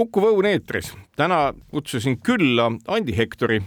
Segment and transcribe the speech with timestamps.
[0.00, 0.94] Kuku Õun eetris.
[1.12, 3.58] täna kutsusin külla Andi Hektori,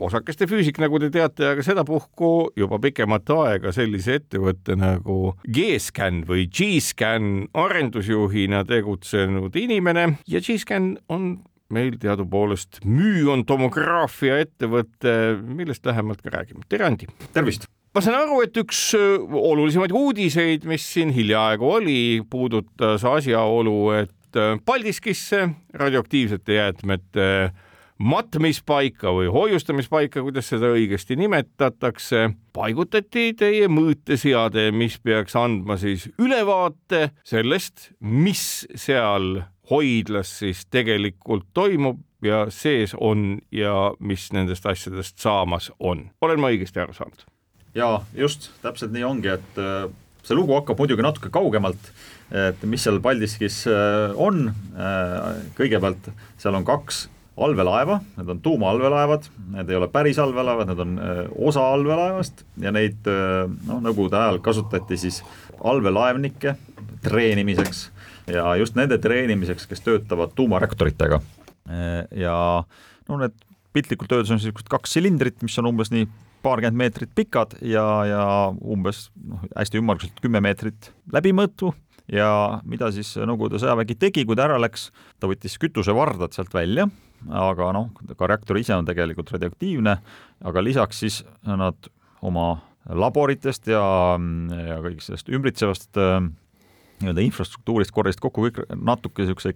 [0.00, 6.46] osakeste füüsik, nagu te teate, aga sedapuhku juba pikemat aega sellise ettevõtte nagu G-Scan või
[6.48, 11.28] G-Scan arendusjuhina tegutsenud inimene ja G-Scan on
[11.68, 16.64] meil teadupoolest müüntomograafia ettevõte, millest lähemalt ka räägime.
[16.72, 17.10] tere, Andi!
[17.36, 17.68] tervist!
[17.92, 22.00] ma saan aru, et üks olulisemaid uudiseid, mis siin hiljaaegu oli,
[22.32, 24.16] puudutas asjaolu, et
[24.64, 27.26] Paldiskisse radioaktiivsete jäätmete
[28.02, 37.10] matmispaika või hoiustamispaika, kuidas seda õigesti nimetatakse, paigutati teie mõõteseade, mis peaks andma siis ülevaate
[37.28, 45.70] sellest, mis seal hoidlas siis tegelikult toimub ja sees on ja mis nendest asjadest saamas
[45.78, 46.10] on.
[46.20, 47.26] olen ma õigesti aru saanud?
[47.74, 49.62] ja just, täpselt nii ongi, et
[50.22, 51.92] see lugu hakkab muidugi natuke kaugemalt,
[52.32, 53.62] et mis seal Paldiskis
[54.16, 54.46] on,
[55.58, 56.08] kõigepealt
[56.40, 57.06] seal on kaks
[57.42, 60.96] allveelaeva, need on tuumaallveelaevad, need ei ole päris allveelaevad, need on
[61.48, 65.22] osa allveelaevast ja neid noh, nõukogude ajal kasutati siis
[65.60, 66.56] allveelaevnikke
[67.04, 67.86] treenimiseks
[68.30, 71.20] ja just nende treenimiseks, kes töötavad tuumareaktoritega.
[72.16, 72.36] ja
[73.08, 73.34] no need
[73.72, 76.08] piltlikult öeldes on niisugused kaks silindrit, mis on umbes nii
[76.42, 81.72] paarkümmend meetrit pikad ja, ja umbes noh, hästi ümmarguselt kümme meetrit läbimõõtu
[82.12, 86.88] ja mida siis Nõukogude sõjavägi tegi, kui ta ära läks, ta võttis kütusevardad sealt välja,
[87.30, 89.96] aga noh, ka reaktor ise on tegelikult radioaktiivne,
[90.42, 91.90] aga lisaks siis nad
[92.22, 92.56] oma
[92.90, 93.82] laboritest ja,
[94.66, 96.00] ja kõigist sellest ümbritsevast
[97.02, 99.54] nii-öelda infrastruktuurist korjasid kokku kõik natuke niisuguse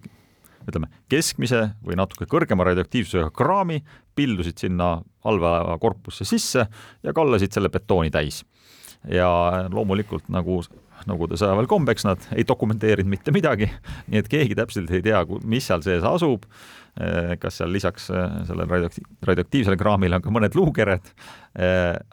[0.67, 3.81] ütleme, keskmise või natuke kõrgema radioaktiivsusega kraami,
[4.19, 6.67] pildusid sinna allveelaeva korpusse sisse
[7.03, 8.45] ja kallasid selle betooni täis.
[9.07, 9.29] ja
[9.71, 10.63] loomulikult nagu
[11.07, 13.69] Nõukogude sõjaväel kombeks nad ei dokumenteerinud mitte midagi,
[14.11, 16.47] nii et keegi täpselt ei tea, mis seal sees asub,
[17.43, 21.13] kas seal lisaks sellele radioakti-, radioaktiivsele kraamile on ka mõned luukered,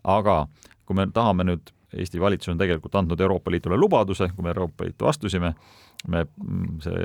[0.04, 0.36] aga
[0.84, 4.88] kui me tahame nüüd Eesti valitsus on tegelikult andnud Euroopa Liidule lubaduse, kui me Euroopa
[4.88, 5.54] Liitu astusime,
[6.10, 6.26] me,
[6.82, 7.04] see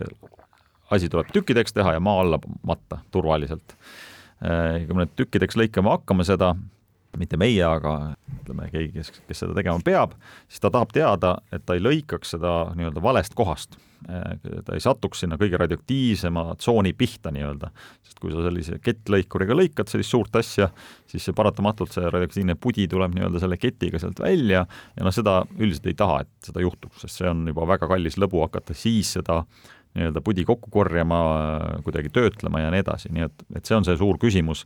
[0.91, 3.77] asi tuleb tükkideks teha ja maa alla matta turvaliselt.
[4.41, 6.55] kui me nüüd tükkideks lõikama hakkame seda,
[7.19, 8.15] mitte meie, aga
[8.49, 10.17] ütleme, keegi, kes, kes seda tegema peab,
[10.49, 13.79] siis ta tahab teada, et ta ei lõikaks seda nii-öelda valest kohast.
[13.99, 17.73] ta ei satuks sinna kõige radioaktiivsema tsooni pihta nii-öelda,
[18.07, 20.69] sest kui sa sellise kettlõikuriga lõikad sellist suurt asja,
[21.11, 25.41] siis see paratamatult, see radioaktiivne pudi tuleb nii-öelda selle ketiga sealt välja ja noh, seda
[25.59, 29.17] üldiselt ei taha, et seda juhtuks, sest see on juba väga kallis lõbu hakata siis
[29.19, 29.43] seda
[29.99, 31.19] nii-öelda pudi kokku korjama,
[31.85, 34.65] kuidagi töötlema ja nii edasi, nii et, et see on see suur küsimus,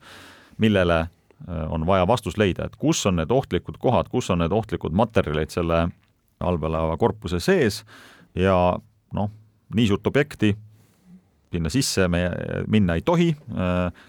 [0.60, 1.06] millele
[1.46, 5.50] on vaja vastust leida, et kus on need ohtlikud kohad, kus on need ohtlikud materjalid
[5.50, 5.88] selle
[6.42, 7.82] allveelaeva korpuse sees
[8.38, 8.56] ja
[9.14, 9.30] noh,
[9.74, 10.52] nii suurt objekti
[11.52, 12.24] sinna sisse me
[12.70, 13.30] minna ei tohi,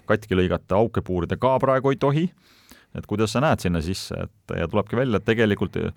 [0.08, 2.24] katki lõigata, auke puurida ka praegu ei tohi,
[2.96, 5.90] et kuidas sa näed sinna sisse, et ja tulebki välja, et tegelikult äh,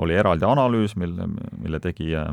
[0.00, 1.28] oli eraldi analüüs, mille,
[1.58, 2.30] mille tegi äh,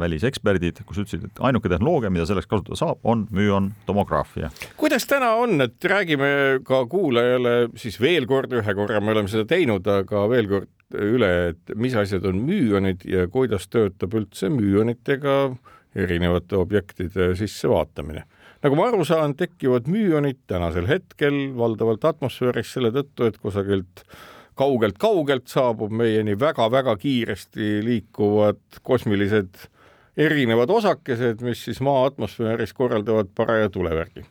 [0.00, 4.50] väliseksperdid, kus ütlesid, et ainuke tehnoloogia, mida selleks kasutada saab, on müontomograafia.
[4.76, 9.46] kuidas täna on, et räägime ka kuulajale siis veel kord, ühe korra me oleme seda
[9.48, 15.56] teinud, aga veel kord üle, et mis asjad on müonid ja kuidas töötab üldse müonitega
[15.96, 18.26] erinevate objektide sissevaatamine
[18.64, 24.02] nagu ma aru saan, tekivad müonid tänasel hetkel valdavalt atmosfääris selle tõttu, et kusagilt
[24.56, 29.68] kaugelt-kaugelt saabub meieni väga-väga kiiresti liikuvad kosmilised
[30.16, 34.24] erinevad osakesed, mis siis Maa atmosfääris korraldavad paraja tulevärgi.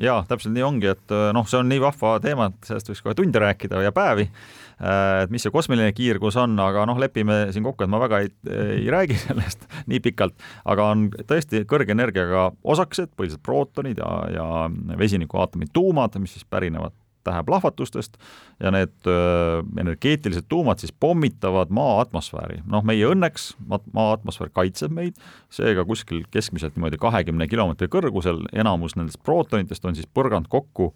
[0.00, 3.14] jaa, täpselt nii ongi, et noh, see on nii vahva teema, et sellest võiks kohe
[3.16, 4.26] tunde rääkida ja päevi,
[5.24, 8.28] et mis see kosmiline kiirgus on, aga noh, lepime siin kokku, et ma väga ei,
[8.74, 10.36] ei räägi sellest nii pikalt,
[10.68, 16.92] aga on tõesti kõrge energiaga osakesed, põhiliselt prootonid ja, ja vesinikuaatomid tuumad, mis siis pärinevad
[17.26, 18.16] täheplahvatustest
[18.62, 19.10] ja need
[19.80, 22.62] energeetilised tuumad siis pommitavad Maa atmosfääri.
[22.66, 25.18] noh, meie õnneks Maa atmosfäär kaitseb meid,
[25.50, 30.92] seega kuskil keskmiselt niimoodi kahekümne kilomeetri kõrgusel enamus nendest prootonitest on siis põrganud kokku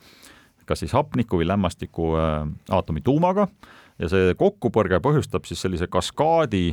[0.71, 2.13] kas siis hapniku või lämmastiku
[2.71, 3.49] aatomi tuumaga
[3.99, 6.71] ja see kokkupõrge põhjustab siis sellise kaskaadi,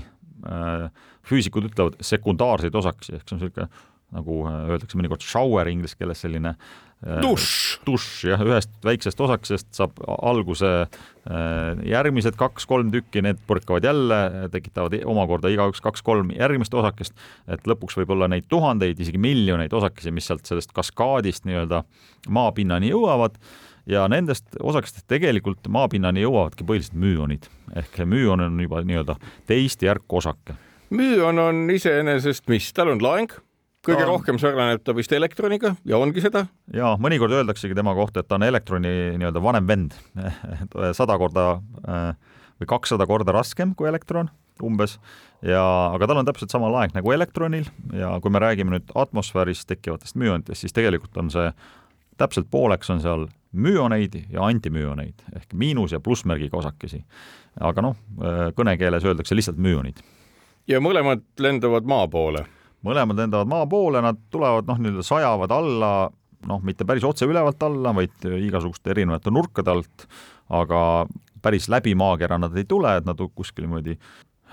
[1.28, 3.70] füüsikud ütlevad sekundaarseid osakesi, ehk see on niisugune
[4.16, 6.54] nagu öeldakse mõnikord shower inglise keeles, selline
[7.06, 7.80] dušš.
[7.86, 10.72] dušš jah, ühest väiksest osakesest saab alguse
[11.88, 17.18] järgmised kaks-kolm tükki, need põrkavad jälle, tekitavad omakorda igaüks kaks-kolm järgmist osakest,
[17.52, 21.84] et lõpuks võib olla neid tuhandeid, isegi miljoneid osakesi, mis sealt sellest kaskaadist nii-öelda
[22.34, 23.36] maapinnani jõuavad
[23.88, 30.18] ja nendest osakestest tegelikult maapinnani jõuavadki põhiliselt müünid ehk müün on juba nii-öelda teist järku
[30.18, 30.56] osake.
[30.90, 33.36] müün on iseenesest mis, tal on laeng
[33.88, 34.10] kõige ta...
[34.10, 36.46] rohkem sarnaneb ta vist elektroniga ja ongi seda?
[36.74, 39.96] ja mõnikord öeldaksegi tema kohta, et ta on elektroni nii-öelda vanem vend
[41.00, 41.48] sada korda
[41.88, 42.12] äh,
[42.60, 44.32] või kakssada korda raskem kui elektron
[44.64, 44.98] umbes
[45.46, 45.64] ja,
[45.94, 50.18] aga tal on täpselt sama laeng nagu elektronil ja kui me räägime nüüd atmosfääris tekkivatest
[50.18, 51.52] müonitest, siis tegelikult on see
[52.18, 57.04] täpselt pooleks on seal müoneid ja antimüoneid ehk miinus- ja plussmärgiga osakesi.
[57.60, 57.96] aga noh,
[58.58, 60.02] kõnekeeles öeldakse lihtsalt müonid.
[60.68, 62.46] ja mõlemad lendavad maa poole
[62.88, 65.92] mõlemad lendavad maa poole, nad tulevad noh, nii-öelda sajavad alla,
[66.48, 70.08] noh, mitte päris otse ülevalt alla, vaid igasuguste erinevate nurkade alt,
[70.54, 70.82] aga
[71.44, 73.98] päris läbi maakera nad ei tule, et nad kuskil niimoodi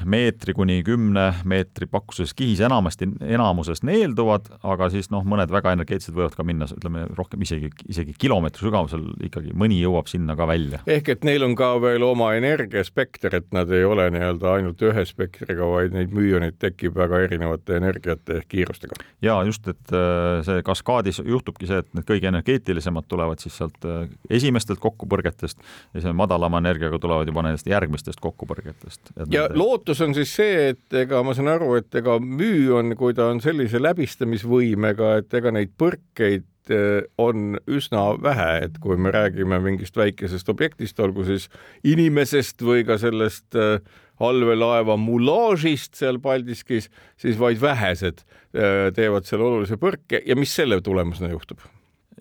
[0.05, 6.17] meetri kuni kümne meetri pakkuses kihis enamasti, enamuses neelduvad, aga siis noh, mõned väga energeetilised
[6.17, 10.81] võivad ka minna, ütleme rohkem isegi, isegi kilomeetri sügavusel ikkagi mõni jõuab sinna ka välja.
[10.87, 15.07] ehk et neil on ka veel oma energiaspekter, et nad ei ole nii-öelda ainult ühe
[15.09, 18.99] spektriga, vaid neid müüoneid tekib väga erinevate energiate ehk kiirustega.
[19.23, 23.79] ja just, et äh, see kaskaadis juhtubki see, et need kõige energeetilisemad tulevad siis sealt
[23.89, 25.63] äh, esimestelt kokkupõrgetest
[25.95, 29.15] ja see madalama energiaga tulevad juba nendest järgmistest kokkupõrgetest.
[29.31, 32.95] ja lood lootus on siis see, et ega ma saan aru, et ega müü on,
[32.97, 38.97] kui ta on sellise läbistamisvõimega, et ega neid põrkeid eh, on üsna vähe, et kui
[38.97, 41.51] me räägime mingist väikesest objektist, olgu siis
[41.85, 43.77] inimesest või ka sellest eh,
[44.25, 46.89] allveelaeva mulaažist seal Paldiskis,
[47.21, 48.25] siis vaid vähesed
[48.57, 51.61] eh, teevad seal olulise põrke ja mis selle tulemusena juhtub?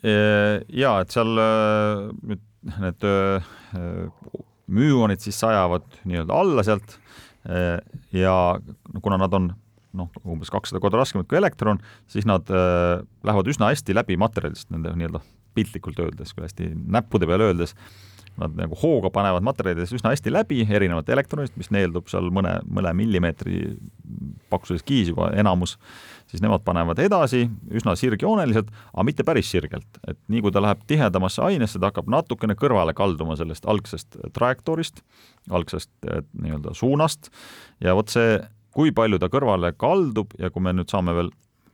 [0.04, 2.42] ja et seal nüüd
[2.81, 3.06] need
[4.68, 6.98] müünid siis sajavad nii-öelda alla sealt
[8.16, 8.36] ja
[9.04, 9.50] kuna nad on
[9.98, 14.69] noh, umbes kakssada korda raskemad kui elektron, siis nad äh, lähevad üsna hästi läbi materjalist,
[14.74, 15.22] nende nii-öelda
[15.54, 17.75] piltlikult öeldes, kui hästi näppude peale öeldes,
[18.42, 22.94] nad nagu hooga panevad materjalidest üsna hästi läbi erinevate elektronist, mis neeldub seal mõne, mõne
[22.98, 23.76] millimeetri
[24.54, 25.76] paksuses kiis juba enamus,
[26.32, 27.44] siis nemad panevad edasi
[27.74, 32.10] üsna sirgjooneliselt, aga mitte päris sirgelt, et nii kui ta läheb tihedamasse ainesse, ta hakkab
[32.12, 35.04] natukene kõrvale kalduma sellest algsest trajektoorist,
[35.54, 37.30] algsest nii-öelda suunast.
[37.84, 38.40] Ja vot see,
[38.74, 41.34] kui palju ta kõrvale kaldub ja kui me nüüd saame veel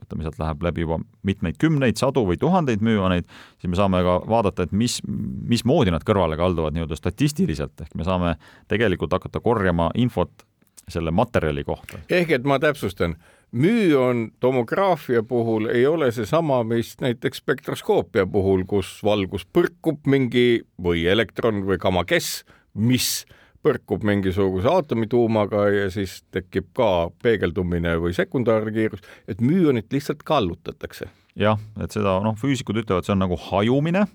[0.10, 3.30] ütleme, sealt läheb läbi juba mitmeid kümneid, sadu või tuhandeid müüoneid,
[3.62, 8.08] siis me saame ka vaadata, et mis, mismoodi nad kõrvale kalduvad nii-öelda statistiliselt, ehk me
[8.08, 8.36] saame
[8.72, 10.46] tegelikult hakata korjama infot
[10.90, 12.02] selle materjali kohta.
[12.10, 13.16] ehk et ma täpsustan,
[13.52, 21.06] müün tomograafia puhul ei ole seesama, mis näiteks spektroskoopia puhul, kus valgus põrkub mingi või
[21.06, 23.26] elektron või gamakess, mis
[23.66, 31.10] põrkub mingisuguse aatomituumaga ja siis tekib ka peegeldumine või sekundaarne kiirus, et müünit lihtsalt kallutatakse.
[31.40, 34.06] jah, et seda noh, füüsikud ütlevad, see on nagu hajumine,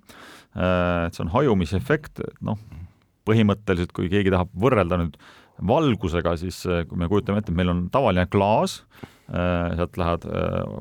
[0.57, 2.61] äh, et see on hajumisefekt, noh,
[3.29, 5.17] põhimõtteliselt kui keegi tahab võrrelda nüüd
[5.65, 8.81] valgusega, siis äh, kui me kujutame ette, et meil on tavaline klaas,
[9.29, 10.25] äh, sealt lähevad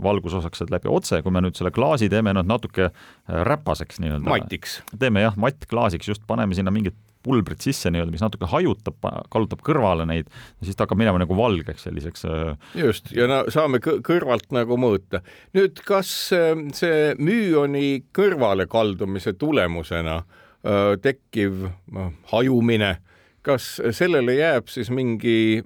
[0.07, 2.93] valgusosakesed läbi otse, kui me nüüd selle klaasi teeme noh, natuke
[3.27, 4.27] räpaseks nii-öelda.
[4.31, 4.81] matiks.
[4.99, 8.97] teeme jah, mattklaasiks, just paneme sinna mingid pulbrit sisse nii-öelda, mis natuke hajutab,
[9.33, 10.29] kallutab kõrvale neid,
[10.63, 12.25] siis ta hakkab minema nagu valgeks selliseks.
[12.29, 15.23] Äh, just, ja no saame kõrvalt nagu mõõta.
[15.57, 22.97] nüüd, kas äh, see müüoni kõrvalekaldumise tulemusena äh, tekkiv no, hajumine,
[23.43, 25.63] kas sellele jääb siis mingi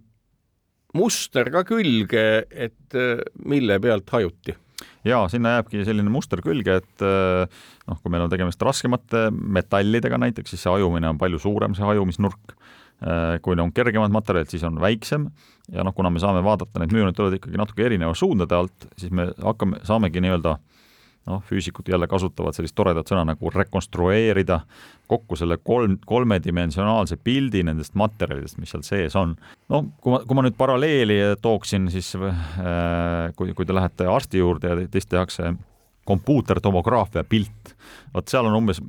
[0.98, 2.96] muster ka külge, et
[3.46, 4.56] mille pealt hajuti?
[5.08, 10.20] Ja sinna jääbki selline muster külge, et äh, noh, kui meil on tegemist raskemate metallidega
[10.22, 12.58] näiteks, siis see hajumine on palju suurem, see hajumisnurk.
[12.98, 15.28] Äh, kui on kergemad materjalid, siis on väiksem
[15.70, 19.14] ja noh, kuna me saame vaadata, need müünid tulevad ikkagi natuke erineva suundade alt, siis
[19.14, 20.77] me hakkame, saamegi nii-öelda äh,
[21.28, 24.62] noh, füüsikud jälle kasutavad sellist toredat sõna nagu rekonstrueerida
[25.08, 29.36] kokku selle kolm, kolmedimensionaalse pildi nendest materjalidest, mis seal sees on.
[29.70, 34.44] no kui ma, kui ma nüüd paralleeli tooksin, siis äh, kui, kui te lähete arsti
[34.44, 35.54] juurde ja teist tehakse
[36.08, 37.74] kompuutertomograafia pilt,
[38.14, 38.80] vot seal on umbes,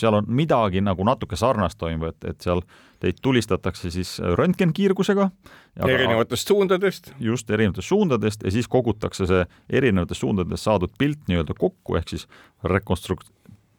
[0.00, 2.60] seal on midagi nagu natuke sarnast toimub, et, et seal
[3.06, 5.30] teid tulistatakse siis röntgenkiirgusega.
[5.86, 7.12] erinevatest suundadest.
[7.20, 12.26] just, erinevatest suundadest ja siis kogutakse see erinevatest suundadest saadud pilt nii-öelda kokku, ehk siis
[12.64, 13.26] rekonstruk-,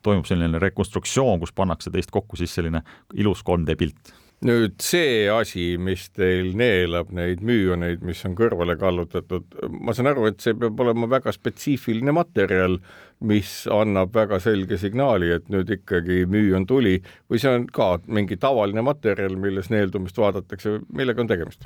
[0.01, 4.15] toimub selline rekonstruktsioon, kus pannakse teist kokku siis selline ilus 3D pilt
[4.46, 9.48] nüüd see asi, mis teil neelab neid müüoneid, mis on kõrvale kallutatud,
[9.81, 12.77] ma saan aru, et see peab olema väga spetsiifiline materjal,
[13.25, 17.00] mis annab väga selge signaali, et nüüd ikkagi müüon tuli
[17.31, 21.65] või see on ka mingi tavaline materjal, milles neeldumist vaadatakse, millega on tegemist?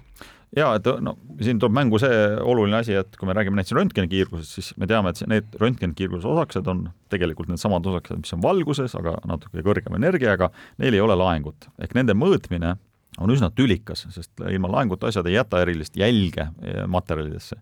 [0.55, 4.58] ja et no siin tuleb mängu see oluline asi, et kui me räägime näiteks röntgenikiirgusest,
[4.58, 9.17] siis me teame, et need röntgenikiirguse osakesed on tegelikult needsamad osakesed, mis on valguses, aga
[9.27, 12.77] natuke kõrgema energiaga, neil ei ole laengut ehk nende mõõtmine
[13.20, 17.58] on üsna tülikas, sest ilma laenguta asjad ei jäta erilist jälge eh, materjalidesse.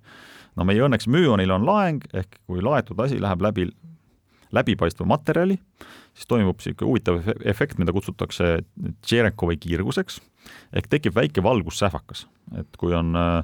[0.58, 3.70] No meie õnneks müonil on laeng, ehk kui laetud asi läheb läbi
[4.56, 5.60] läbipaistva materjali,
[6.18, 8.64] siis toimub niisugune huvitav efekt, mida kutsutakse
[9.06, 10.18] Tšerekovi kiirguseks
[10.74, 12.26] ehk tekib väike valgussähvakas,
[12.58, 13.44] et kui on äh,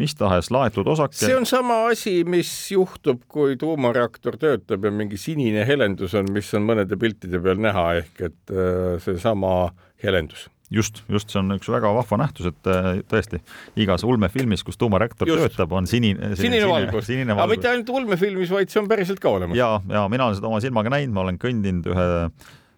[0.00, 1.16] mis tahes laetud osake.
[1.18, 6.50] see on sama asi, mis juhtub, kui tuumareaktor töötab ja mingi sinine helendus on, mis
[6.54, 9.72] on mõnede piltide peal näha, ehk et äh, seesama
[10.04, 13.40] helendus just, just see on üks väga vahva nähtus, et äh, tõesti
[13.80, 17.10] igas ulmefilmis, kus tuumareaktor töötab, on sinine, sinine, sinine valgus.
[17.36, 19.58] aga mitte ainult ulmefilmis, vaid see on päriselt ka olemas.
[19.58, 22.08] ja, ja mina olen seda oma silmaga näinud, ma olen kõndinud ühe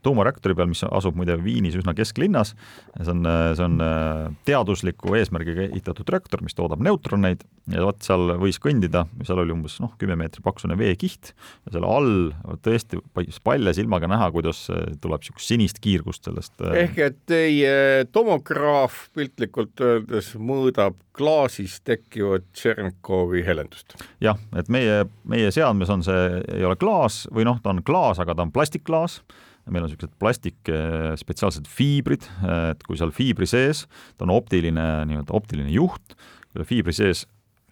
[0.06, 2.54] tuumareaktori peal, mis asub muide Viinis üsna kesklinnas.
[2.96, 3.26] see on,
[3.58, 9.04] see on äh, teadusliku eesmärgiga ehitatud reaktor, mis toodab neutroneid ja vot seal võis kõndida,
[9.26, 13.00] seal oli umbes noh, kümme meetrit paksune veekiht ja selle all tõesti
[13.44, 14.66] palja silmaga näha, kuidas
[15.02, 16.54] tuleb niisugust sinist kiirgust sellest.
[16.62, 23.96] Äh, ehk et teie tomograaf piltlikult öeldes mõõdab klaasis tekkivat Tšernikovi helendust?
[24.22, 28.20] jah, et meie, meie seadmes on see, ei ole klaas või noh, ta on klaas,
[28.22, 29.20] aga ta on plastikklaas
[29.66, 30.70] meil on niisugused plastik
[31.18, 36.14] spetsiaalsed fiibrid, et kui seal fiibri sees, ta on optiline, nii-öelda optiline juht,
[36.56, 37.25] kui ta fiibri sees,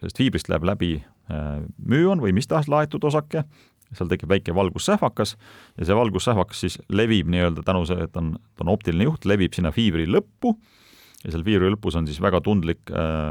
[0.05, 3.45] sellest fiibrist läheb läbi äh, müün või mis tahes laetud osake,
[3.95, 5.37] seal tekib väike valgussähvakas
[5.79, 9.55] ja see valgussähvakas siis levib nii-öelda tänu see, et on, ta on optiline juht, levib
[9.55, 10.57] sinna fiibri lõppu
[11.23, 13.31] ja seal fiibri lõpus on siis väga tundlik äh,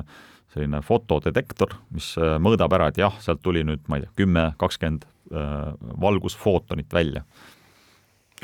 [0.53, 4.51] selline fotodetektor, mis äh, mõõdab ära, et jah, sealt tuli nüüd, ma ei tea, kümme,
[4.61, 7.23] kakskümmend valgusfootonit välja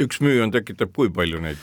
[0.05, 1.61] üks müüon tekitab kui palju neid?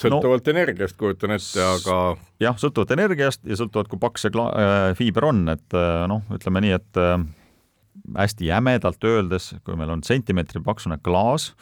[0.00, 1.96] sõltuvalt no, energiast, kujutan ette, aga
[2.42, 6.62] jah, sõltuvalt energiast ja sõltuvalt, kui paks see äh, fiiber on, et äh, noh, ütleme
[6.64, 7.16] nii, et äh,
[8.16, 11.52] hästi jämedalt öeldes, kui meil on sentimeetri paksune klaas,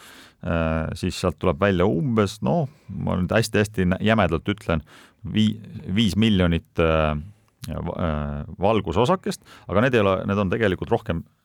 [0.95, 4.85] siis sealt tuleb välja umbes noh, ma nüüd hästi-hästi jämedalt ütlen,
[5.35, 5.57] vii-,
[5.97, 6.79] viis miljonit
[8.63, 11.38] valgusosakest, aga need ei ole, need on tegelikult rohkem Äh,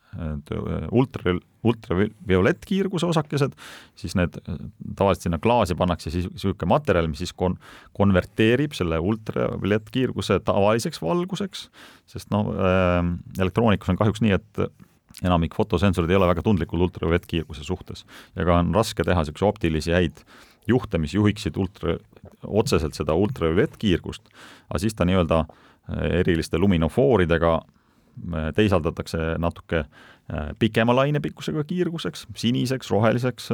[0.92, 3.56] ultra, ultraviolettkiirguse osakesed,
[4.00, 4.58] siis need äh,
[4.98, 7.58] tavaliselt sinna klaasi pannakse siis niisugune materjal, mis siis kon-,
[7.98, 11.68] konverteerib selle ultraviolettkiirguse tavaliseks valguseks,
[12.16, 13.00] sest noh äh,,
[13.40, 14.66] elektroonikas on kahjuks nii, et
[15.22, 18.06] enamik fotosensorid ei ole väga tundlikud ultraviolettkiirguse suhtes.
[18.36, 20.24] Ja ka on raske teha niisuguseid optilisi häid
[20.68, 21.98] juhte, mis juhiksid ultra,
[22.44, 24.26] otseselt seda ultraviolettkiirgust,
[24.70, 27.60] aga siis ta nii-öelda äh, eriliste luminofooridega
[28.56, 33.52] teisaldatakse natuke äh, pikema lainepikkusega kiirguseks, siniseks, roheliseks,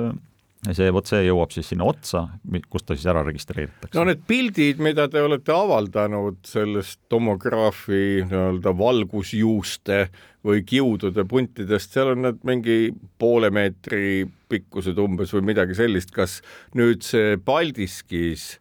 [0.67, 2.25] ja see, vot see jõuab siis sinna otsa,
[2.71, 3.95] kus ta siis ära registreeritakse.
[3.95, 10.01] no need pildid, mida te olete avaldanud sellest tomograafi nii-öelda valgusjuuste
[10.45, 12.79] või kiudude puntidest, seal on need mingi
[13.19, 16.39] poole meetri pikkused umbes või midagi sellist, kas
[16.75, 18.57] nüüd see Paldiskis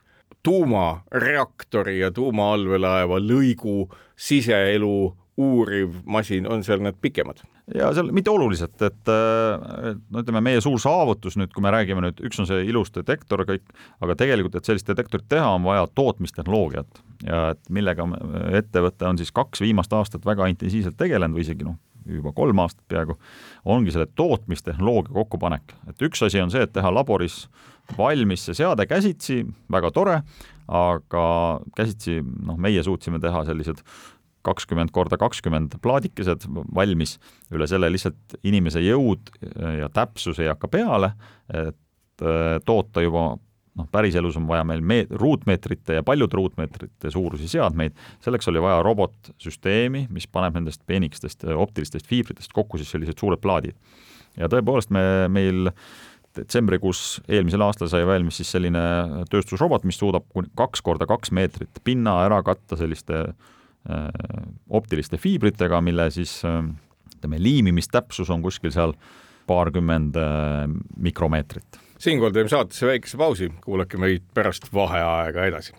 [0.47, 4.95] tuumareaktori ja tuumaallveelaeva lõigu siseelu
[5.39, 7.41] uuriv masin, on seal need pikemad?
[7.75, 12.23] ja seal mitte oluliselt, et no ütleme, meie suur saavutus nüüd, kui me räägime nüüd,
[12.25, 13.67] üks on see ilus detektor kõik,
[14.05, 18.07] aga tegelikult, et sellist detektorit teha, on vaja tootmistehnoloogiat ja et millega
[18.61, 21.77] ettevõte on siis kaks viimast aastat väga intensiivselt tegelenud või isegi noh,
[22.09, 23.19] juba kolm aastat peaaegu,
[23.69, 27.45] ongi selle tootmistehnoloogia kokkupanek, et üks asi on see, et teha laboris
[27.99, 29.43] valmis see seade käsitsi,
[29.73, 30.21] väga tore,
[30.69, 31.25] aga
[31.77, 33.81] käsitsi noh, meie suutsime teha sellised
[34.49, 37.19] kakskümmend korda kakskümmend plaadikesed valmis,
[37.55, 39.31] üle selle lihtsalt inimese jõud
[39.79, 41.13] ja täpsus ei hakka peale,
[41.53, 43.31] et äh, toota juba
[43.79, 48.83] noh, päriselus on vaja meil me-, ruutmeetrite ja paljude ruutmeetrite suurusi seadmeid, selleks oli vaja
[48.87, 53.77] robotsüsteemi, mis paneb nendest peenikestest optilistest fiibritest kokku siis sellised suured plaadid.
[54.39, 55.03] ja tõepoolest me,
[55.33, 55.71] meil
[56.39, 58.81] detsembrikuus eelmisel aastal sai valmis siis selline
[59.31, 63.58] tööstusrobot, mis suudab kuni kaks korda kaks meetrit pinna ära katta selliste äh, Äh,
[64.71, 66.61] optiliste fiibritega, mille siis äh,
[67.17, 68.95] ütleme, liimimistäpsus on kuskil seal
[69.49, 71.81] paarkümmend äh, mikromeetrit.
[71.99, 75.75] siinkohal teeme saatesse väikese pausi, kuulake meid pärast vaheaega edasi.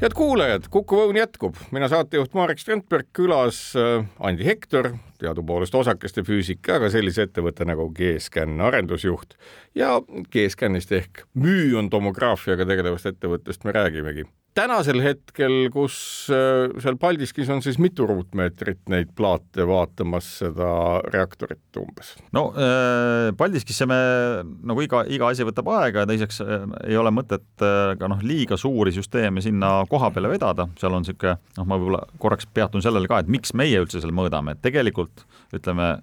[0.00, 6.22] Head kuulajad, Kuku Õun jätkub, mina saatejuht Marek Strandberg, külas äh, Andi Hektor, teadupoolest osakeste
[6.26, 9.34] füüsik, aga sellise ettevõtte nagu G-Scan arendusjuht.
[9.74, 9.96] Ja
[10.30, 14.28] G-Scanist ehk müüontomograafiaga tegelevast ettevõttest me räägimegi
[14.58, 15.96] tänasel hetkel, kus
[16.34, 20.70] äh, seal Paldiskis on siis mitu ruutmeetrit neid plaate vaatamas seda
[21.12, 22.14] reaktorit umbes?
[22.34, 23.98] no äh, Paldiskisse me
[24.42, 28.58] nagu iga, iga asi võtab aega ja teiseks äh, ei ole mõtet ka noh, liiga
[28.60, 33.10] suuri süsteeme sinna koha peale vedada, seal on niisugune noh, ma võib-olla korraks peatun sellele
[33.10, 35.24] ka, et miks meie üldse seal mõõdame, et tegelikult
[35.54, 35.98] ütleme,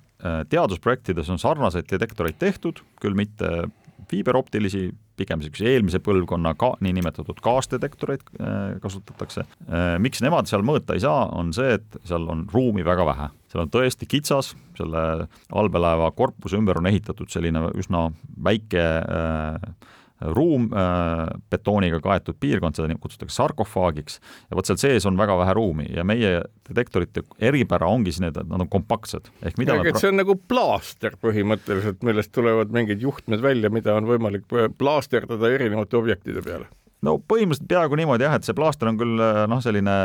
[0.49, 3.67] teadusprojektides on sarnaseid detektoreid tehtud, küll mitte
[4.09, 9.45] fiiberoptilisi, pigem niisuguse eelmise põlvkonna ka niinimetatud kaasdetektoreid äh, kasutatakse.
[9.69, 13.29] Äh, miks nemad seal mõõta ei saa, on see, et seal on ruumi väga vähe.
[13.51, 15.03] seal on tõesti kitsas, selle
[15.51, 18.09] allveelaeva korpuse ümber on ehitatud selline üsna
[18.43, 24.19] väike äh, ruum äh,, betooniga kaetud piirkond, seda kutsutakse sarkofaagiks,
[24.49, 26.37] ja vot seal sees on väga vähe ruumi ja meie
[26.69, 29.29] detektorite eripära ongi siin, et nad on kompaktsed.
[29.43, 33.97] ehk mida ja, me see on nagu plaaster põhimõtteliselt, millest tulevad mingid juhtmed välja, mida
[33.97, 34.47] on võimalik
[34.79, 36.71] plaasterdada erinevate objektide peale
[37.05, 39.95] no põhimõtteliselt peaaegu niimoodi jah, et see plaaster on küll noh, selline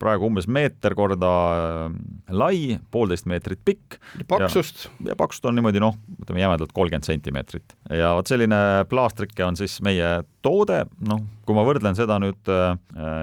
[0.00, 1.96] praegu umbes meeter korda äh,
[2.34, 3.98] lai, poolteist meetrit pikk.
[4.30, 4.88] paksust?
[5.06, 8.60] ja paksust on niimoodi noh, ütleme jämedalt kolmkümmend sentimeetrit ja vot selline
[8.90, 12.74] plaastrike on siis meie toode, noh, kui ma võrdlen seda nüüd äh,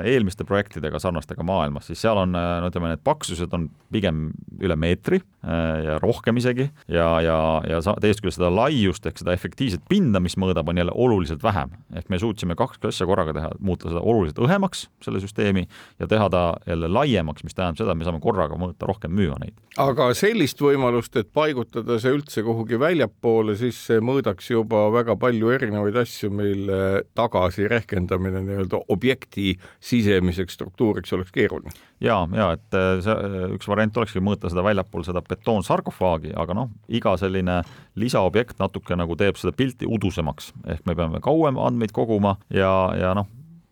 [0.08, 4.30] eelmiste projektidega sarnastega maailmas, siis seal on, äh, no ütleme, need paksused on pigem
[4.64, 7.38] üle meetri äh, ja rohkem isegi ja, ja,
[7.68, 11.76] ja teisest küljest seda laiust ehk seda efektiivset pinda, mis mõõdab, on jälle oluliselt vähem.
[11.96, 15.68] ehk me suutsime kaks asja korraga teha, muuta seda oluliselt õhemaks, selle süsteemi,
[16.00, 19.56] ja teha ta jälle laiemaks, mis tähendab seda, et me saame korraga mõõta rohkem müüoneid.
[19.84, 25.52] aga sellist võimalust, et paigutada see üldse kuhugi väljapoole, siis see mõõdaks juba väga palju
[25.56, 27.68] erinevaid asju, mille tagasi
[28.14, 31.72] rehkendamine nii-öelda objekti sisemiseks struktuuriks oleks keeruline.
[32.02, 36.54] ja, ja et äh, see äh, üks variant olekski mõõta seda väljapool seda betoonsarkofaagi, aga
[36.54, 37.62] noh, iga selline
[37.96, 43.14] lisaobjekt natuke nagu teeb seda pilti udusemaks, ehk me peame kauem andmeid koguma ja, ja
[43.14, 43.28] noh,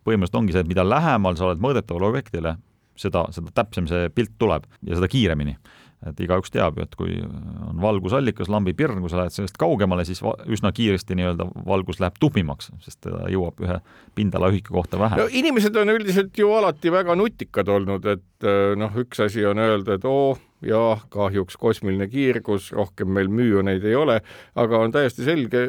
[0.05, 2.55] põhimõtteliselt ongi see, et mida lähemal sa oled mõõdetavale objektile,
[2.95, 5.57] seda, seda täpsem see pilt tuleb ja seda kiiremini
[6.09, 10.23] et igaüks teab ju, et kui on valgusallikas, lambipirn, kui sa lähed sellest kaugemale, siis
[10.49, 13.79] üsna kiiresti nii-öelda valgus läheb tuhmimaks, sest ta jõuab ühe
[14.17, 15.27] pindalaühiku kohta vähe no,.
[15.41, 18.49] inimesed on üldiselt ju alati väga nutikad olnud, et
[18.81, 23.85] noh, üks asi on öelda, et oo oh,, jah, kahjuks kosmiline kiirgus, rohkem meil müüoneid
[23.87, 24.19] ei ole,
[24.59, 25.67] aga on täiesti selge,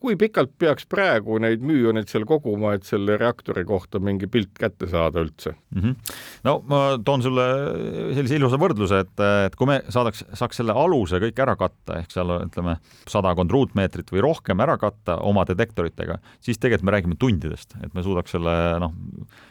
[0.00, 4.88] kui pikalt peaks praegu neid müüoneid seal koguma, et selle reaktori kohta mingi pilt kätte
[4.90, 5.80] saada üldse mm?
[5.82, 6.14] -hmm.
[6.46, 7.46] no ma toon sulle
[8.18, 12.14] sellise ilusa võrdluse, et, et kui me saadaks, saaks selle aluse kõik ära katta, ehk
[12.14, 12.76] seal ütleme
[13.08, 18.02] sadakond ruutmeetrit või rohkem ära katta oma detektoritega, siis tegelikult me räägime tundidest, et me
[18.02, 18.94] suudaks selle noh,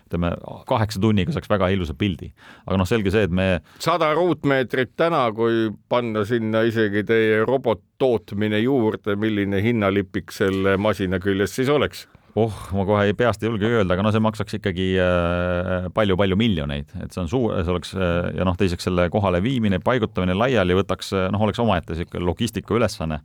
[0.05, 0.35] ütleme
[0.67, 2.31] kaheksa tunniga saaks väga ilusa pildi.
[2.65, 8.59] aga noh, selge see, et me sada ruutmeetrit täna, kui panna sinna isegi teie robottootmine
[8.63, 12.07] juurde, milline hinnalipik selle masina küljes siis oleks?
[12.35, 14.87] oh, ma kohe peast ei julge öelda, aga no see maksaks ikkagi
[15.95, 19.39] palju-palju äh, miljoneid, et see on suur, see oleks äh, ja noh, teiseks selle kohale
[19.43, 23.21] viimine, paigutamine laiali võtaks, äh, noh, oleks omaette niisugune logistika ülesanne.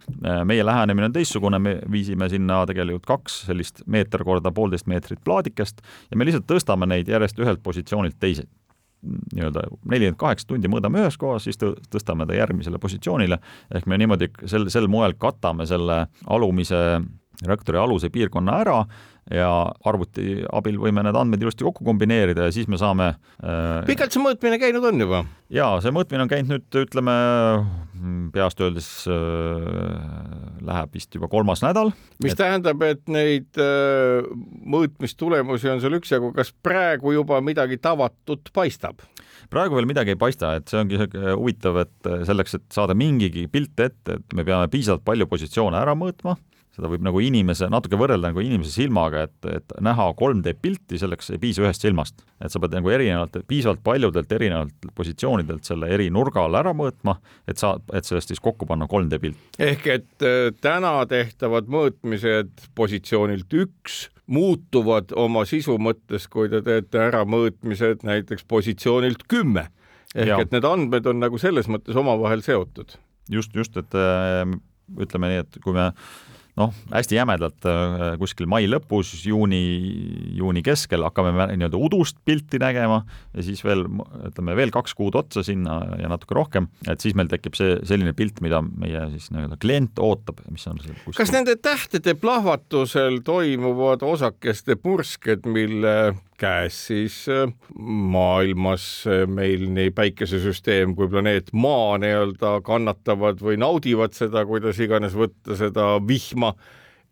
[0.47, 5.83] meie lähenemine on teistsugune, me viisime sinna tegelikult kaks sellist meeter korda poolteist meetrit plaadikest
[6.11, 8.47] ja me lihtsalt tõstame neid järjest ühelt positsioonilt teise
[9.03, 13.41] nii-öelda nelikümmend kaheksa tundi mõõdame ühes kohas, siis tõstame ta järgmisele positsioonile,
[13.75, 17.01] ehk me niimoodi sel, sel moel katame selle alumise
[17.47, 18.81] reaktori aluse piirkonna ära
[19.35, 19.51] ja
[19.87, 24.23] arvuti abil võime need andmed ilusti kokku kombineerida ja siis me saame äh, pikalt see
[24.23, 25.23] mõõtmine käinud on juba?
[25.55, 27.15] jaa, see mõõtmine on käinud nüüd ütleme
[28.35, 29.71] peast öeldes äh,
[30.67, 31.93] läheb vist juba kolmas nädal.
[32.25, 32.41] mis et...
[32.43, 34.27] tähendab, et neid äh,
[34.75, 39.05] mõõtmistulemusi on seal üksjagu, kas praegu juba midagi tavatut paistab?
[39.51, 43.79] praegu veel midagi ei paista, et see ongi huvitav, et selleks, et saada mingigi pilt
[43.83, 46.37] ette, et me peame piisavalt palju positsioone ära mõõtma
[46.77, 51.33] seda võib nagu inimese, natuke võrrelda nagu inimese silmaga, et, et näha 3D pilti, selleks
[51.35, 52.23] ei piisa ühest silmast.
[52.41, 57.19] et sa pead nagu erinevalt, piisavalt paljudelt erinevatelt positsioonidelt selle eri nurga all ära mõõtma,
[57.51, 59.59] et sa, et sellest siis kokku panna 3D pilt.
[59.59, 67.03] ehk et äh, täna tehtavad mõõtmised positsioonilt üks muutuvad oma sisu mõttes, kui te teete
[67.03, 69.69] ära mõõtmised näiteks positsioonilt kümme.
[70.15, 70.41] ehk ja.
[70.41, 72.95] et need andmed on nagu selles mõttes omavahel seotud.
[73.29, 74.47] just, just, et äh,
[74.99, 75.91] ütleme nii, et kui me
[76.59, 79.61] noh, hästi jämedalt äh, kuskil mai lõpus, juuni,
[80.39, 83.03] juuni keskel hakkame nii-öelda udust pilti nägema
[83.35, 83.85] ja siis veel,
[84.31, 88.15] ütleme veel kaks kuud otsa sinna ja natuke rohkem, et siis meil tekib see selline
[88.17, 91.19] pilt, mida meie siis nii-öelda klient ootab, mis on see kuskil.
[91.21, 95.95] kas nende tähtede plahvatusel toimuvad osakeste pursked, mille
[96.41, 97.47] käes, siis äh,
[97.79, 105.17] maailmas äh, meil nii päikesesüsteem kui planeet Maa nii-öelda kannatavad või naudivad seda, kuidas iganes
[105.17, 106.55] võtta seda vihma.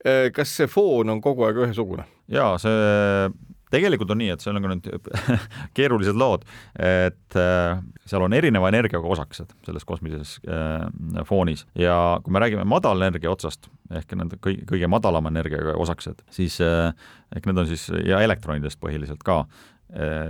[0.05, 2.09] Äh, kas see foon on kogu aeg ühesugune?
[2.29, 3.29] jaa, see
[3.73, 5.11] tegelikult on nii, et seal on ka nüüd
[5.79, 10.87] keerulised lood, et äh, seal on erineva energiaga osakesed selles kosmilises äh,
[11.29, 11.67] foonis.
[11.79, 16.91] Ja kui me räägime madalenergia otsast ehk nende kõige, kõige madalama energiaga osakesed, siis äh,
[17.37, 19.45] ehk need on siis ja elektronidest põhiliselt ka,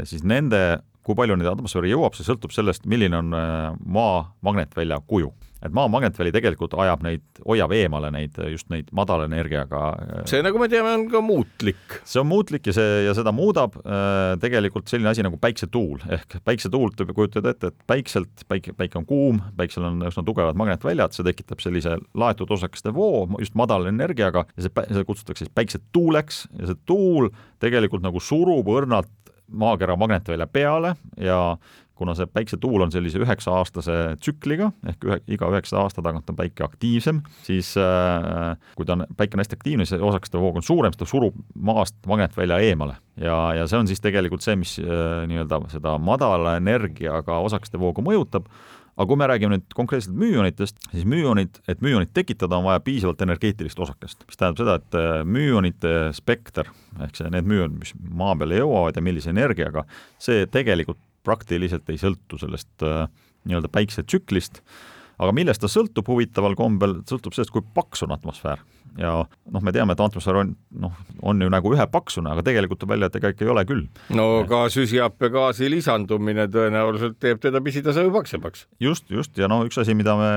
[0.06, 5.32] siis nende kui palju neid atmosfääri jõuab, see sõltub sellest, milline on Maa magnetvälja kuju
[5.64, 9.82] et maa magnetväli tegelikult ajab neid, hoiab eemale neid, just neid madala energiaga.
[10.04, 11.98] Äh, see, nagu me teame, on ka muutlik.
[12.08, 16.38] see on muutlik ja see, ja seda muudab äh, tegelikult selline asi nagu päiksetuul, ehk
[16.46, 21.16] päiksetuult võib kujutada ette, et päikselt, päike, päike on kuum, päiksel on üsna tugevad magnetväljad,
[21.16, 26.44] see tekitab sellise laetud osakeste voo just madala energiaga ja see, seda kutsutakse siis päiksetuuleks
[26.58, 29.10] ja see tuul tegelikult nagu surub õrnalt
[29.48, 31.56] maakera magnetvälja peale ja
[31.98, 36.64] kuna see päiksetuul on sellise üheksa-aastase tsükliga, ehk ühe, iga üheksa aasta tagant on päike
[36.66, 40.94] aktiivsem, siis äh, kui ta on, päike on hästi aktiivne, siis osakeste voog on suurem,
[40.94, 42.98] siis ta surub maast magnetvälja eemale.
[43.18, 48.04] ja, ja see on siis tegelikult see, mis äh, nii-öelda seda madala energiaga osakeste voogu
[48.06, 48.46] mõjutab,
[48.98, 53.22] aga kui me räägime nüüd konkreetselt müünitest, siis müünid, et müünit tekitada, on vaja piisavalt
[53.26, 56.70] energeetilist osakest, mis tähendab seda, et äh, müünite spekter
[57.02, 59.86] ehk see, need müünid, mis maa peale jõuavad ja millise energiaga,
[60.22, 63.06] see tegelikult praktiliselt ei sõltu sellest äh,
[63.48, 64.62] nii-öelda päiksetsüklist,
[65.18, 68.62] aga millest ta sõltub huvitaval kombel, sõltub sellest, kui paks on atmosfäär
[68.98, 72.96] ja noh, me teame, et atmosfäär on noh, on ju nagu ühepaksune, aga tegelikult tuleb
[72.96, 73.84] välja, et ega ikka ei ole küll.
[74.14, 78.66] no ka süsihappegaasi lisandumine tõenäoliselt teeb teda pisitasa või paksemaks.
[78.82, 80.30] just, just ja no üks asi, mida me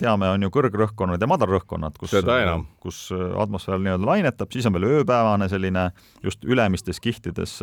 [0.00, 2.14] teame, on ju kõrgrõhkkonnad ja madalrõhkkonnad, kus,
[2.84, 5.88] kus atmosfäär nii-öelda lainetab, siis on veel ööpäevane selline
[6.22, 7.58] just ülemistes kihtides,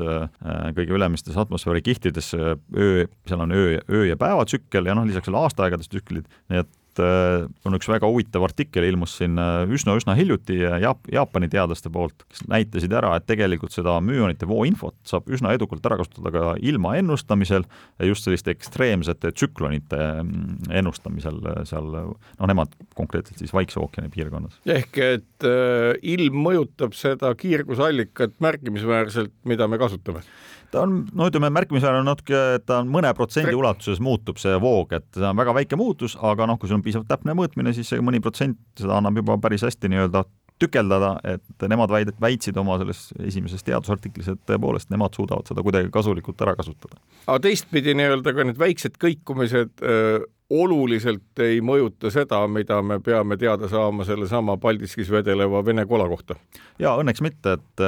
[0.78, 5.42] kõige ülemistes atmosfääri kihtides öö, seal on öö, öö ja päevatsükkel ja noh, lisaks veel
[5.44, 11.08] aastaaegades tsüklid, nii et on üks väga huvitav artikkel ilmus siin üsna-üsna äh, hiljuti Jaap-,
[11.14, 16.00] Jaapani teadlaste poolt, kes näitasid ära, et tegelikult seda müonite vooinfot saab üsna edukalt ära
[16.02, 17.66] kasutada ka ilma ennustamisel
[18.00, 24.12] ja just selliste ekstreemsete tsüklonite mm, ennustamisel äh, seal, no nemad konkreetselt siis Vaikse ookeani
[24.14, 24.60] piirkonnas.
[24.66, 30.26] ehk et äh, ilm mõjutab seda kiirgusallikat märkimisväärselt, mida me kasutame
[30.72, 34.94] ta on, no ütleme, märkimisväärne natuke, et ta on mõne protsendi ulatuses muutub see voog,
[34.98, 37.90] et see on väga väike muutus, aga noh, kui sul on piisavalt täpne mõõtmine, siis
[37.92, 40.26] see mõni protsent, seda annab juba päris hästi nii-öelda
[40.60, 45.92] tükeldada, et nemad väid-, väitsid oma selles esimeses teadusartiklis, et tõepoolest nemad suudavad seda kuidagi
[45.94, 47.00] kasulikult ära kasutada.
[47.28, 53.38] aga teistpidi nii-öelda ka need väiksed kõikumised öö oluliselt ei mõjuta seda, mida me peame
[53.38, 56.36] teada saama sellesama Paldiskis vedeleva Vene kola kohta?
[56.80, 57.84] jaa, õnneks mitte, et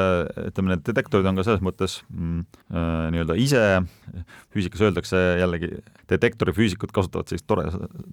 [0.49, 2.43] ütleme, need detektorid on ka selles mõttes mm,
[2.75, 3.63] äh, nii-öelda ise,
[4.53, 5.69] füüsikas öeldakse jällegi,
[6.11, 7.65] detektorifüüsikud kasutavad sellist tore,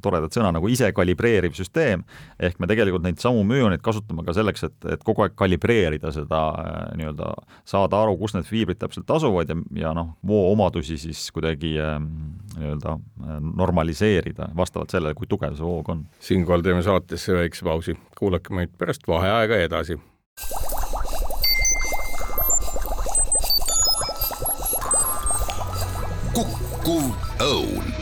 [0.04, 2.04] toredat sõna nagu ise kalibreeriv süsteem,
[2.38, 6.42] ehk me tegelikult neid samu müoneid kasutame ka selleks, et, et kogu aeg kalibreerida seda
[6.62, 7.34] äh, nii-öelda,
[7.68, 11.98] saada aru, kus need fiibrid täpselt asuvad ja, ja noh, voo omadusi siis kuidagi äh,
[12.56, 12.96] nii-öelda
[13.58, 16.06] normaliseerida valida vastavalt sellele, kui tugev see voog on.
[16.20, 19.98] siinkohal teeme saatesse väikse pausi, kuulake meid pärast vaheaega edasi.
[26.34, 27.92] kukkuv õun.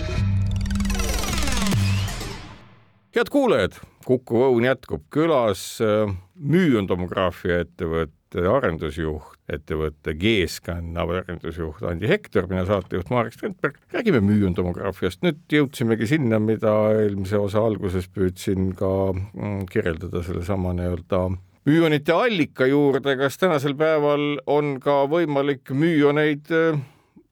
[3.16, 6.06] head kuulajad, Kukkuv õun jätkub külas äh,
[6.38, 15.38] müüontomograafia ettevõtte arendusjuht ettevõtte G-Scan arendusjuht Andi Hektor, mina saatejuht Marek Strandberg, räägime müüondomograafiast, nüüd
[15.52, 21.22] jõudsimegi sinna, mida eelmise osa alguses püüdsin ka mm, kirjeldada, sellesama nii-öelda
[21.66, 26.78] müüonite allika juurde, kas tänasel päeval on ka võimalik müüoneid äh,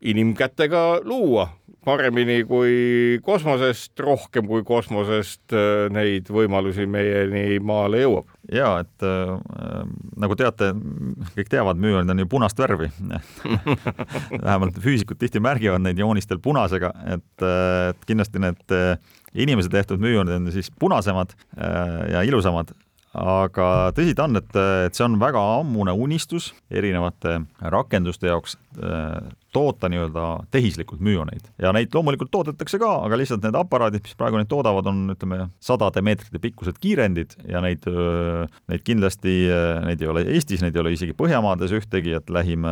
[0.05, 1.49] inimkätega luua
[1.85, 8.31] paremini kui kosmosest, rohkem kui kosmosest äh, neid võimalusi meieni maale jõuab.
[8.53, 9.35] ja et äh,
[10.21, 10.73] nagu teate,
[11.37, 12.91] kõik teavad, müürid on ju punast värvi
[14.47, 18.97] vähemalt füüsikud tihti märgivad neid joonistel punasega, et, äh, et kindlasti need äh,
[19.35, 21.35] inimese tehtud müürid on siis punasemad
[22.11, 22.71] ja ilusamad
[23.15, 27.41] aga tõsi ta on, et, et see on väga ammune unistus erinevate
[27.75, 28.57] rakenduste jaoks
[29.55, 34.41] toota nii-öelda tehislikult müüoneid ja neid loomulikult toodetakse ka, aga lihtsalt need aparaadid, mis praegu
[34.41, 40.03] neid toodavad, on ütleme sadade meetrite pikkused kiirendid ja neid, äh, neid kindlasti, äh, neid
[40.03, 42.67] ei ole Eestis, neid ei ole isegi Põhjamaades ühtegi, et lähim,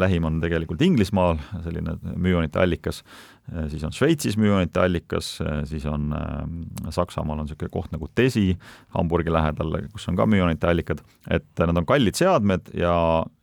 [0.00, 3.33] lähim on tegelikult Inglismaal selline müüonite allikas Äh,
[3.68, 8.54] siis on Šveitsis müünite allikas, äh, siis on äh, Saksamaal on niisugune koht nagu Tesi
[8.96, 12.94] Hamburgi lähedal, kus on ka müünite allikad, et nad on kallid seadmed ja,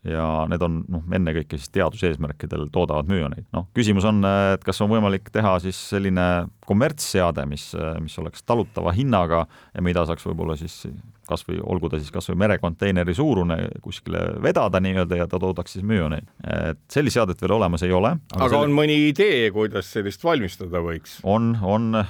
[0.07, 3.45] ja need on noh, ennekõike siis teaduseesmärkidel toodavad müüoneid.
[3.53, 4.23] noh, küsimus on,
[4.55, 6.27] et kas on võimalik teha siis selline
[6.65, 10.85] kommertsseade, mis, mis oleks talutava hinnaga ja mida saaks võib-olla siis
[11.31, 15.77] kas või olgu ta siis kas või merekonteineri suurune kuskile vedada nii-öelda ja ta toodaks
[15.77, 16.27] siis müüoneid.
[16.47, 18.15] et sellist seadet veel olemas ei ole.
[18.33, 18.63] aga, aga selle...
[18.65, 21.19] on mõni idee, kuidas sellist valmistada võiks?
[21.23, 22.01] on, on,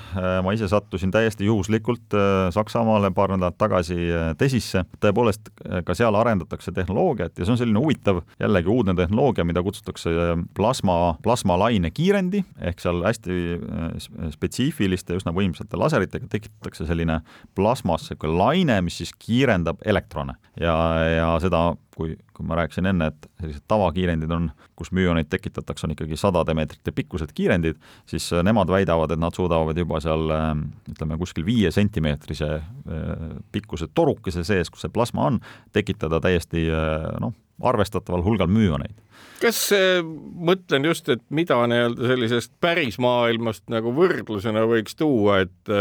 [0.45, 5.95] ma ise sattusin täiesti juhuslikult äh, Saksamaale paar nädalat tagasi äh, TESisse, tõepoolest äh, ka
[5.97, 10.13] seal arendatakse tehnoloogiat ja see on selline huvitav, jällegi uudne tehnoloogia, mida kutsutakse
[10.57, 13.39] plasma, plasmalaine kiirendi, ehk seal hästi
[14.35, 17.21] spetsiifiliste, üsna võimsate laseritega tekitatakse selline
[17.57, 20.35] plasmas niisugune laine, mis siis kiirendab elektrone.
[20.59, 24.49] Ja, ja seda, kui, kui ma rääkisin enne, et sellised tavakiirendid on,
[24.79, 29.35] kus müüoneid tekitatakse, on ikkagi sadade meetrite pikkused kiirendid, siis äh, nemad väidavad, et nad
[29.35, 30.49] suudavad juba seal äh,
[30.93, 35.39] ütleme, kuskil viie sentimeetrise äh, pikkuse torukese sees, kus see plasma on,
[35.75, 36.67] tekitada täiesti
[37.21, 38.95] noh, arvestataval hulgal müüoneid
[39.41, 45.71] kas mõtlen just, et mida nii-öelda sellisest pärismaailmast nagu võrdlusena võiks tuua, et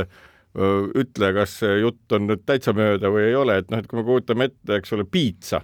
[0.54, 4.00] ütle, kas see jutt on nüüd täitsa mööda või ei ole, et noh, et kui
[4.00, 5.62] me kujutame ette, eks ole, piitsa,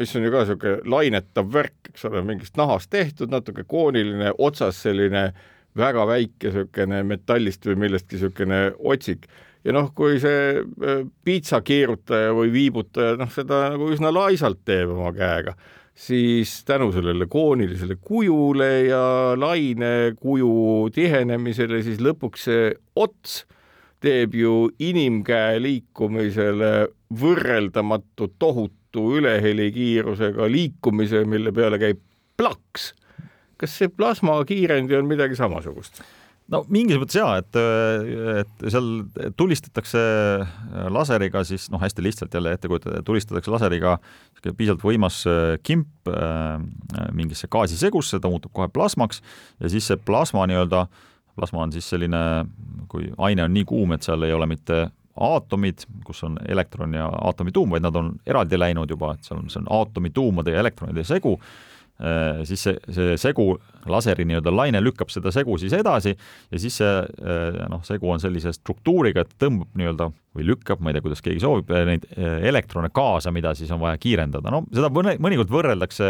[0.00, 4.80] mis on ju ka niisugune lainetav värk, eks ole, mingist nahast tehtud, natuke kooniline, otsas
[4.86, 5.30] selline
[5.76, 9.28] väga väike niisugune metallist või millestki niisugune otsik.
[9.64, 10.62] Ja noh, kui see
[11.24, 15.52] piitsa keerutaja või viibutaja noh, seda nagu üsna laisalt teeb oma käega,
[15.92, 19.04] siis tänu sellele koonilisele kujule ja
[19.36, 23.42] laine kuju tihenemisele siis lõpuks see ots
[24.00, 26.88] teeb ju inimkäe liikumisele
[27.20, 32.00] võrreldamatu tohutu ülehelikiirusega liikumise, mille peale käib
[32.40, 32.94] plaks.
[33.60, 36.00] kas see plasmakiirendi on midagi samasugust?
[36.50, 37.58] no mingis mõttes jaa, et,
[38.40, 38.88] et seal
[39.38, 40.00] tulistatakse
[40.90, 43.98] laseriga siis noh, hästi lihtsalt jälle ette kujutada, tulistatakse laseriga
[44.42, 45.20] piisavalt võimas
[45.62, 46.56] kimp äh,
[47.12, 49.20] mingisse gaasisegusse, ta muutub kohe plasmaks
[49.60, 52.20] ja siis see plasma nii-öelda äh, plasma on siis selline,
[52.88, 54.86] kui aine on nii kuum, et seal ei ole mitte
[55.20, 59.50] aatomid, kus on elektron ja aatomituum, vaid nad on eraldi läinud juba, et seal on,
[59.52, 61.36] see on aatomituumade ja elektronide segu
[62.48, 63.54] siis see, see segu,
[63.90, 68.22] laseri nii-öelda laine lükkab seda segu siis edasi ja siis see äh, noh, segu on
[68.22, 72.06] sellise struktuuriga, et tõmbab nii-öelda või lükkab, ma ei tea, kuidas keegi soovib, äh, neid
[72.50, 76.08] elektrone kaasa, mida siis on vaja kiirendada, no seda mõnikord võrreldakse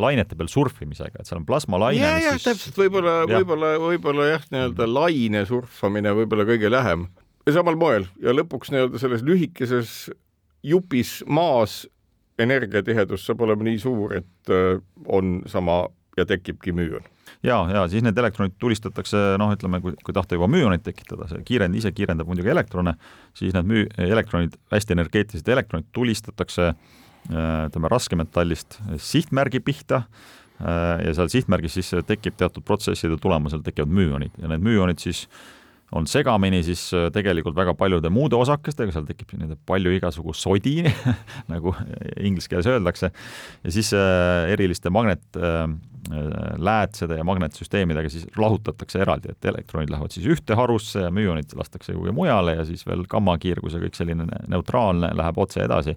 [0.00, 2.02] lainete peal surfimisega, et seal on plasmalaine.
[2.02, 2.48] ja, ja siis...
[2.50, 7.08] täpselt, võib-olla, võib-olla, võib-olla jah, nii-öelda laine surfamine võib-olla kõige lähem
[7.50, 10.10] samal moel ja lõpuks nii-öelda selles lühikeses
[10.66, 11.84] jupis maas
[12.40, 15.84] energiatihedus saab olema nii suur, et äh, on sama
[16.18, 17.04] ja tekibki müün.
[17.42, 21.42] ja, ja siis need elektronid tulistatakse, noh, ütleme, kui, kui tahta juba müoneid tekitada, see
[21.46, 22.96] kiirend ise kiirendab muidugi elektrone,
[23.38, 31.14] siis need müü-, elektronid, hästi energeetilised elektronid tulistatakse äh, ütleme, raskemetallist sihtmärgi pihta äh, ja
[31.16, 35.59] seal sihtmärgis siis tekib teatud protsesside tulemusel tekivad müonid ja need müonid siis äh,
[35.96, 40.84] on segamini siis äh, tegelikult väga paljude muude osakestega, seal tekib nii palju igasugu sodi
[41.52, 41.68] nagu
[42.16, 43.06] inglise keeles öeldakse,
[43.64, 50.26] ja siis äh, eriliste magnetläätsede äh, ja magnetsüsteemidega siis lahutatakse eraldi, et elektronid lähevad siis
[50.30, 55.08] ühte harusse ja müonid lastakse kuhugi mujale ja siis veel gammakiirgus ja kõik selline neutraalne
[55.18, 55.94] läheb otse edasi.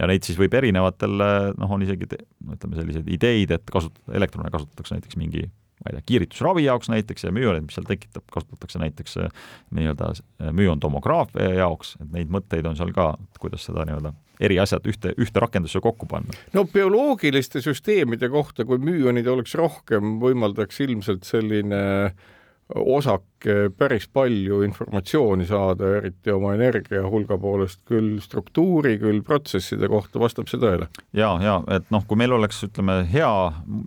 [0.00, 1.14] Ja neid siis võib erinevatel,
[1.60, 5.42] noh, on isegi ütleme, selliseid ideid, et kasutada, elektrone kasutatakse näiteks mingi
[5.82, 10.12] ma ei tea, kiiritusravi jaoks näiteks ja müoneid, mis seal tekitab, kasutatakse näiteks äh, nii-öelda
[10.14, 15.14] äh, müontomograafia jaoks, et neid mõtteid on seal ka, kuidas seda nii-öelda eri asjad ühte,
[15.22, 16.34] ühte rakendusse kokku panna.
[16.54, 22.30] no bioloogiliste süsteemide kohta, kui müonid oleks rohkem, võimaldaks ilmselt selline äh,
[22.74, 30.50] osake päris palju informatsiooni saada, eriti oma energiahulga poolest, küll struktuuri, küll protsesside kohta, vastab
[30.50, 30.88] see tõele?
[31.16, 33.32] ja, ja et noh, kui meil oleks, ütleme, hea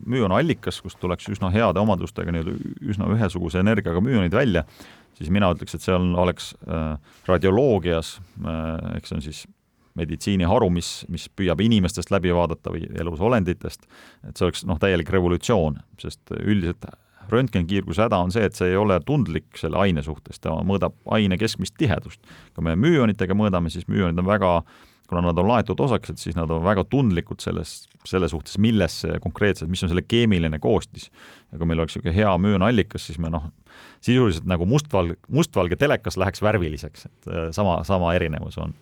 [0.05, 2.55] müonallikas, kust tuleks üsna heade omadustega nii-öelda
[2.93, 4.65] üsna ühesuguse energiaga müonid välja,
[5.17, 6.95] siis mina ütleks, et on, oleks äh,
[7.29, 9.45] radioloogias äh,, eks see on siis
[9.95, 13.87] meditsiiniharu, mis, mis püüab inimestest läbi vaadata või elusolenditest,
[14.27, 16.83] et see oleks noh, täielik revolutsioon, sest üldiselt
[17.31, 21.37] röntgenkiirguse häda on see, et see ei ole tundlik selle aine suhtes, ta mõõdab aine
[21.41, 22.21] keskmist tihedust.
[22.55, 24.59] kui me müonitega mõõdame, siis müonid on väga
[25.07, 29.19] kuna nad on laetud osakesed, siis nad on väga tundlikud selles, selle suhtes, milles see
[29.21, 31.11] konkreetselt, mis on selle keemiline koostis.
[31.51, 33.51] ja kui meil oleks niisugune hea müünallikas, siis me noh,
[34.01, 38.73] sisuliselt nagu mustvalge, mustvalge telekas läheks värviliseks, et äh, sama, sama erinevus on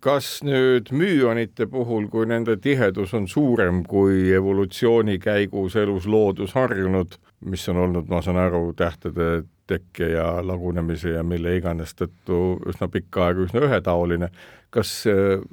[0.00, 7.16] kas nüüd müonite puhul, kui nende tihedus on suurem kui evolutsiooni käigus elus loodus harjunud,
[7.46, 12.90] mis on olnud, ma saan aru, tähtede tekke ja lagunemise ja mille iganes tõttu üsna
[12.90, 14.28] pikka aega üsna ühetaoline,
[14.74, 14.92] kas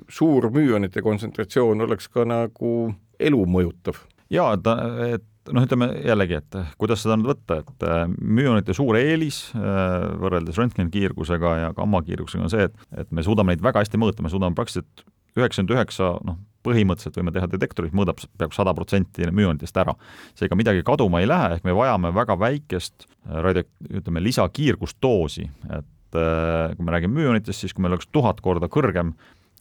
[0.10, 2.74] suur müonite kontsentratsioon oleks ka nagu
[3.20, 4.02] elu mõjutav.
[4.34, 4.70] jaa, et,
[5.16, 10.08] et noh, ütleme jällegi, et kuidas seda nüüd võtta, et äh, müonite suur eelis äh,
[10.22, 14.34] võrreldes röntgenikiirgusega ja gammakiirgusega on see, et, et me suudame neid väga hästi mõõta, me
[14.34, 15.06] suudame praktiliselt
[15.38, 19.96] üheksakümmend üheksa, noh, põhimõtteliselt võime teha detektorit, mõõdab peaaegu sada protsenti müonitest ära.
[20.36, 23.08] seega midagi kaduma ei lähe, ehk me vajame väga väikest
[23.48, 25.48] radio, ütleme, lisakiirgusdoosi,
[25.80, 29.16] et kui me räägime müonitest, siis kui meil oleks tuhat korda kõrgem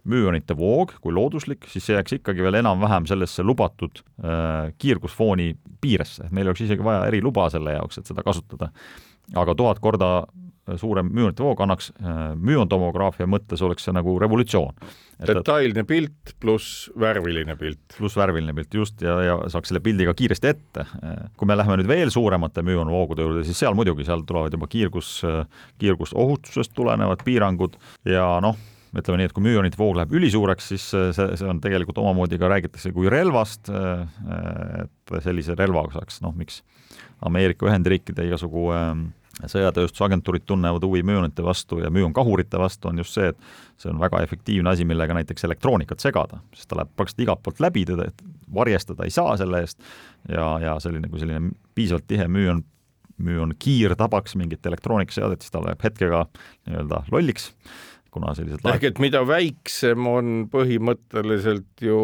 [0.06, 5.50] müonite voog kui looduslik, siis see jääks ikkagi veel enam-vähem sellesse lubatud äh, kiirgusfooni
[5.82, 8.70] piiresse, et meil oleks isegi vaja eriluba selle jaoks, et seda kasutada.
[9.34, 10.10] aga tuhat korda
[10.74, 14.74] suurem müonite voog annaks äh, müontomograafia mõttes oleks see nagu revolutsioon.
[15.26, 17.96] detailne pilt pluss värviline pilt.
[17.96, 20.86] pluss värviline pilt, just, ja, ja saaks selle pildi ka kiiresti ette.
[21.36, 25.20] kui me läheme nüüd veel suuremate müonvoogude juurde, siis seal muidugi, seal tulevad juba kiirgus,
[25.78, 28.58] kiirgusohutusest tulenevad piirangud ja noh,
[28.96, 32.50] ütleme nii, et kui müonite voog läheb ülisuureks, siis see, see on tegelikult omamoodi ka
[32.50, 36.62] räägitakse kui relvast, et sellise relvaga saaks, noh, miks
[37.24, 38.68] Ameerika Ühendriikide igasugu
[39.44, 44.22] sõjatööstusagentuurid tunnevad huvi müonite vastu ja müonkahurite vastu, on just see, et see on väga
[44.24, 48.08] efektiivne asi, millega näiteks elektroonikat segada, sest ta läheb praktiliselt igalt poolt läbi, teda
[48.54, 49.82] varjestada ei saa selle eest
[50.30, 52.62] ja, ja selline, kui selline piisavalt tihe müü on,
[53.18, 56.24] müü on kiir tabaks mingit elektroonikaseadet, siis ta läheb hetkega
[56.68, 57.52] nii-öelda lolliks
[58.16, 62.00] kuna sellised ehk et mida väiksem on põhimõtteliselt ju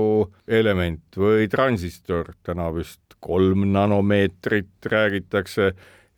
[0.61, 5.73] element või transistor, täna vist kolm nanomeetrit räägitakse,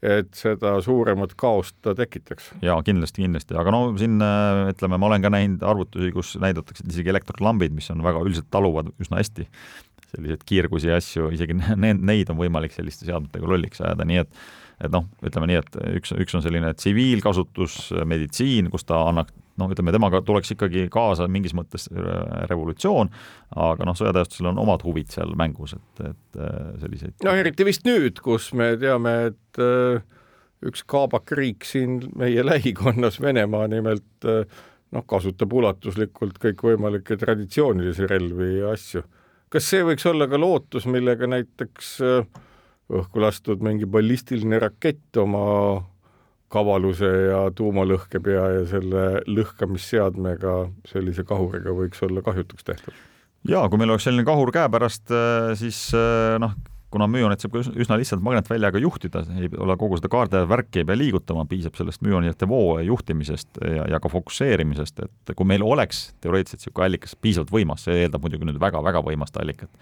[0.05, 2.53] et seda suuremat kaost ta tekitaks.
[2.65, 7.13] jaa, kindlasti, kindlasti, aga no siin ütleme, ma olen ka näinud arvutusi, kus näidatakse isegi
[7.15, 9.49] elektrolambid, mis on väga üldiselt taluvad üsna hästi
[10.15, 14.45] selliseid kiirgusi ja asju, isegi need, neid on võimalik selliste seadmetega lolliks ajada, nii et
[14.83, 19.71] et noh, ütleme nii, et üks, üks on selline tsiviilkasutus, meditsiin, kus ta annab noh,
[19.71, 21.87] ütleme temaga tuleks ikkagi kaasa mingis mõttes
[22.51, 23.11] revolutsioon,
[23.65, 27.87] aga noh, sõjatööstusel on omad huvid seal mängus, et, et äh, selliseid no eriti vist
[27.89, 30.05] nüüd, kus me teame, et äh,
[30.65, 34.45] üks kaabak riik siin meie lähikonnas, Venemaa nimelt, äh,
[34.95, 39.05] noh, kasutab ulatuslikult kõikvõimalikke traditsioonilisi relvi ja asju.
[39.55, 41.97] kas see võiks olla ka lootus, millega näiteks
[42.95, 45.45] õhku lastud mingi ballistiline rakett oma
[46.55, 53.03] kavaluse ja tuumalõhkepea ja selle lõhkamisseadmega, sellise kahuriga võiks olla kahjutuks tehtud.
[53.49, 56.55] jaa, kui meil oleks selline kahur käepärast, äh, siis äh, noh,
[56.95, 60.89] kuna müonet saab ka üsna lihtsalt magnetväljaga juhtida, ei ole kogu seda kaarde värki ei
[60.89, 66.07] pea liigutama, piisab sellest müonite voo juhtimisest ja, ja ka fokusseerimisest, et kui meil oleks
[66.23, 69.73] teoreetiliselt niisugune allikas piisavalt võimas, see eeldab muidugi nüüd väga-väga võimast allikat,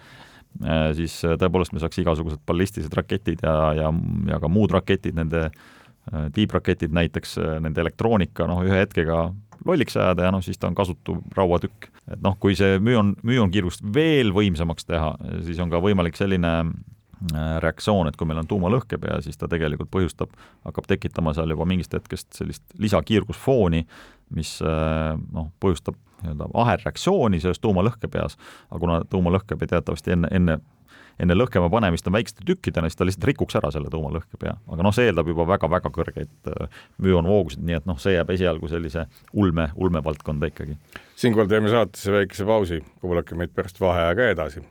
[0.65, 3.93] äh, siis tõepoolest me saaks igasugused ballistilised raketid ja, ja,
[4.33, 5.51] ja ka muud raketid nende
[6.35, 9.25] tiibraketid näiteks, äh, nende elektroonika noh, ühe hetkega
[9.67, 11.91] lolliks ajada ja noh, siis ta on kasutu rauatükk.
[12.11, 15.15] et noh, kui see müon, müonkiirgust veel võimsamaks teha,
[15.47, 19.93] siis on ka võimalik selline äh, reaktsioon, et kui meil on tuumalõhkepea, siis ta tegelikult
[19.95, 20.35] põhjustab,
[20.67, 23.87] hakkab tekitama seal juba mingist hetkest sellist lisakiirgusfooni,
[24.33, 28.39] mis noh, põhjustab nii-öelda ahelreaktsiooni selles tuumalõhkepeas,
[28.71, 30.59] aga kuna tuumalõhkepea teatavasti enne, enne
[31.21, 34.55] enne lõhkema panemist on väikeste tükkidena, siis ta lihtsalt rikuks ära selle tuumalõhkepea.
[34.75, 38.71] aga noh, see eeldab juba väga-väga kõrgeid äh, müonvoogusid, nii et noh, see jääb esialgu
[38.73, 40.79] sellise ulme, ulmevaldkonda ikkagi.
[41.17, 44.65] siinkohal teeme saatesse väikese pausi, kuulake meid pärast vaheaega edasi.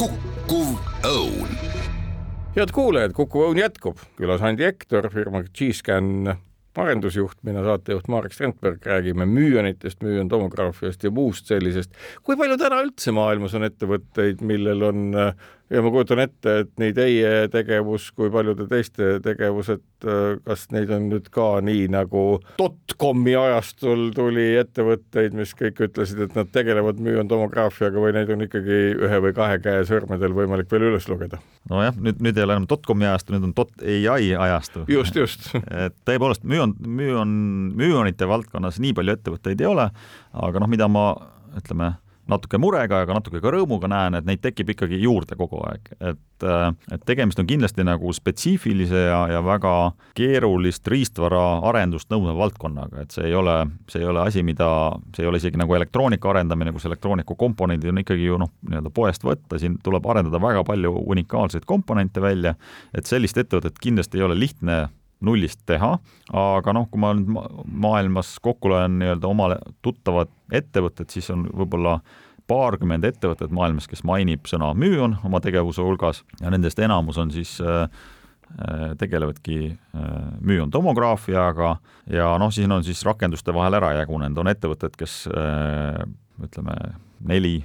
[0.00, 1.56] kukkuv õun.
[2.56, 6.36] head kuulajad, Kuku Õun jätkub, külas Andi Hektor, firma G-Scan
[6.78, 11.94] arendusjuht, mina saatejuht Marek Strandberg, räägime müüonitest, müüntomograafiast ja muust sellisest.
[12.22, 15.00] kui palju täna üldse maailmas on ettevõtteid, millel on
[15.70, 19.82] ja ma kujutan ette, et nii teie tegevus kui paljude teiste tegevused,
[20.46, 22.24] kas neid on nüüd ka nii nagu
[22.58, 28.80] dotcomi ajastul tuli ettevõtteid, mis kõik ütlesid, et nad tegelevad müüntomograafiaga või neid on ikkagi
[28.98, 31.40] ühe või kahe käe sõrmedel võimalik veel üles lugeda?
[31.70, 34.84] nojah, nüüd, nüüd ei ole enam dotcomi ajastu, nüüd on dot ai ajastu.
[34.90, 35.50] just, just
[35.86, 37.34] et tõepoolest, müün, müün,
[37.78, 39.90] müünite valdkonnas nii palju ettevõtteid ei ole,
[40.34, 41.12] aga noh, mida ma
[41.58, 41.94] ütleme
[42.30, 46.46] natuke murega, aga natuke ka rõõmuga näen, et neid tekib ikkagi juurde kogu aeg, et
[46.46, 49.74] äh, et tegemist on kindlasti nagu spetsiifilise ja, ja väga
[50.18, 53.56] keerulist riistvara arendust nõudva valdkonnaga, et see ei ole,
[53.90, 54.70] see ei ole asi, mida,
[55.16, 58.94] see ei ole isegi nagu elektroonika arendamine, kus elektroonika komponendid on ikkagi ju noh, nii-öelda
[58.94, 62.56] poest võtta, siin tuleb arendada väga palju unikaalseid komponente välja,
[62.94, 64.86] et sellist ettevõtet kindlasti ei ole lihtne
[65.24, 65.94] nullist teha,
[66.40, 67.30] aga noh, kui ma nüüd
[67.84, 71.98] maailmas kokku loen nii-öelda omale tuttavad ettevõtted, siis on võib-olla
[72.50, 77.56] paarkümmend ettevõtet maailmas, kes mainib sõna müün oma tegevuse hulgas ja nendest enamus on siis
[77.62, 77.84] äh,
[78.60, 80.06] äh tegelevadki äh,
[80.40, 81.76] müüntomograafiaga
[82.10, 85.22] ja noh, siin on siis rakenduste vahel ära jagunenud, on ettevõtted, kes
[86.40, 86.74] ütleme,
[87.20, 87.60] neli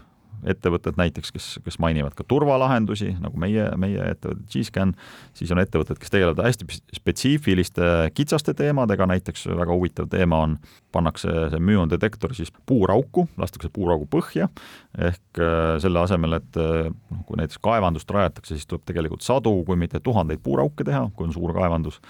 [0.46, 4.93] ettevõtted näiteks, kes, kes mainivad ka turvalahendusi, nagu meie, meie ettevõte G-Scan,
[5.38, 6.68] siis on ettevõtted, kes tegelevad hästi
[7.00, 10.58] spetsiifiliste kitsaste teemadega, näiteks väga huvitav teema on,
[10.96, 14.50] pannakse see müondetektor siis puurauku, lastakse puuraugu põhja,
[15.10, 19.80] ehk äh, selle asemel, et noh, kui näiteks kaevandust rajatakse, siis tuleb tegelikult sadu, kui
[19.80, 22.02] mitte tuhandeid puurauke teha, kui on suur kaevandus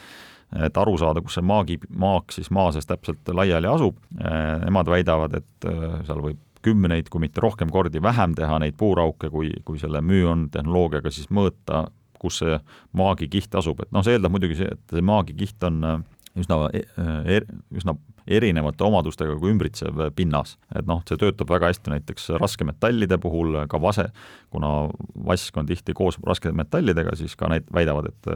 [0.64, 3.98] et aru saada, kus see maagi, maak siis maa sees täpselt laiali asub.
[4.22, 9.30] Nemad väidavad, et äh, seal võib kümneid, kui mitte rohkem kordi vähem teha neid puurauke,
[9.34, 11.86] kui, kui selle müün tehnoloogiaga siis mõõta,
[12.20, 12.58] kus see
[12.98, 16.04] maagikiht asub, et noh, see eeldab muidugi see, et see maagikiht on äh,
[16.40, 17.96] üsna er,, üsna
[18.26, 20.56] erinevate omadustega kui ümbritsev pinnas.
[20.76, 24.08] et noh, see töötab väga hästi näiteks raskemetallide puhul, ka vase,
[24.54, 24.90] kuna
[25.28, 28.32] vask on tihti koos raskemetallidega, siis ka need väidavad, et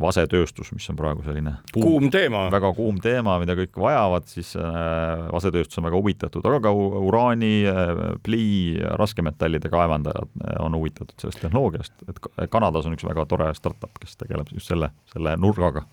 [0.00, 4.54] vasetööstus, mis on praegu selline puu, kuum teema, väga kuum teema, mida kõik vajavad, siis
[4.58, 7.92] äh, vasetööstus on väga huvitatud, aga ka uraani, äh,
[8.26, 12.22] plii, raskemetallide kaevandajad äh, on huvitatud sellest tehnoloogiast, et
[12.52, 15.84] Kanadas on üks väga tore startup, kes tegeleb just selle, selle nurgaga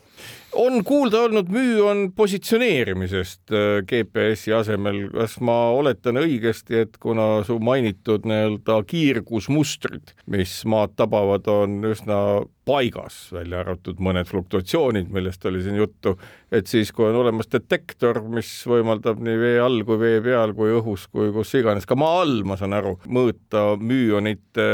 [0.55, 7.43] on kuulda olnud müü on positsioneerimisest äh, GPS-i asemel, kas ma oletan õigesti, et kuna
[7.47, 12.19] su mainitud nii-öelda kiirgusmustrid, mis maad tabavad, on üsna
[12.65, 16.15] paigas, välja arvatud mõned fluktuatsioonid, millest oli siin juttu,
[16.51, 20.73] et siis, kui on olemas detektor, mis võimaldab nii vee all kui vee peal kui
[20.79, 24.69] õhus kui kus iganes, ka maa all, ma saan aru, mõõta müünite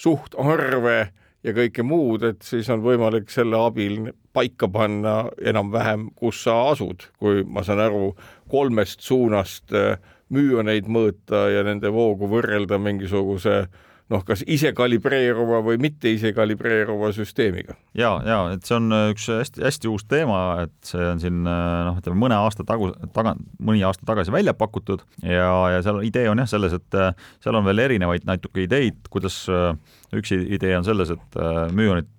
[0.00, 1.10] suhtarve
[1.46, 7.06] ja kõike muud, et siis on võimalik selle abil paika panna enam-vähem, kus sa asud,
[7.18, 8.10] kui ma saan aru,
[8.50, 9.96] kolmest suunast äh,
[10.30, 13.64] müüoneid mõõta ja nende voogu võrrelda mingisuguse
[14.10, 17.76] noh, kas ise kalibreeruva või mitte ise kalibreeruva süsteemiga.
[17.96, 22.18] ja, ja et see on üks hästi-hästi uus teema, et see on siin noh, ütleme
[22.20, 26.50] mõne aasta tagu, taga, mõni aasta tagasi välja pakutud ja, ja seal idee on jah
[26.50, 27.00] selles, et
[27.42, 29.42] seal on veel erinevaid natuke ideid, kuidas
[30.16, 31.40] üks idee on selles, et
[31.76, 32.10] müünid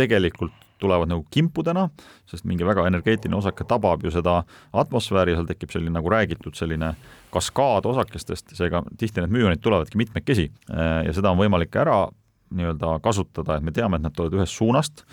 [0.00, 1.86] tegelikult tulevad nagu kimpudena,
[2.28, 4.40] sest mingi väga energeetiline osake tabab ju seda
[4.82, 6.94] atmosfääri ja seal tekib selline nagu räägitud selline
[7.32, 12.04] kaskaad osakestest, seega tihti need müünid tulevadki mitmekesi ja seda on võimalik ära
[12.52, 15.06] nii-öelda kasutada, et me teame, et nad tulevad ühest suunast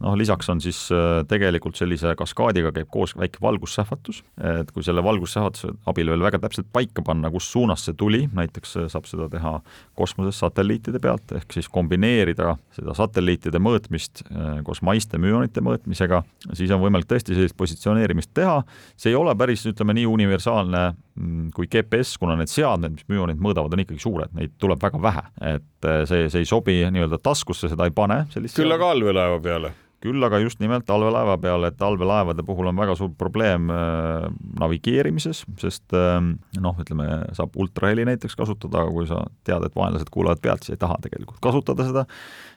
[0.00, 4.22] noh, lisaks on siis äh, tegelikult sellise kaskaadiga käib koos väike valgussähvatus,
[4.60, 8.76] et kui selle valgussähvatuse abil veel väga täpselt paika panna, kus suunas see tuli, näiteks
[8.80, 9.58] äh, saab seda teha
[9.98, 16.22] kosmoses satelliitide pealt, ehk siis kombineerida seda satelliitide mõõtmist äh, koos maiste müonite mõõtmisega,
[16.54, 18.60] siis on võimalik tõesti sellist positsioneerimist teha,
[18.96, 23.40] see ei ole päris, ütleme nii universaalne mm, kui GPS, kuna need seadmed, mis müonid
[23.42, 27.68] mõõdavad, on ikkagi suured, neid tuleb väga vähe, et see, see ei sobi nii-öelda taskusse,
[27.70, 28.22] seda ei pane.
[28.56, 32.96] küll aga allveelaeva peale küll aga just nimelt talvelaeva peal, et talvelaevade puhul on väga
[32.98, 34.28] suur probleem äh,
[34.60, 36.18] navigeerimises, sest äh,
[36.60, 40.78] noh, ütleme, saab ultraheli näiteks kasutada, aga kui sa tead, et vaenlased kuulavad pealt, siis
[40.78, 42.06] ei taha tegelikult kasutada seda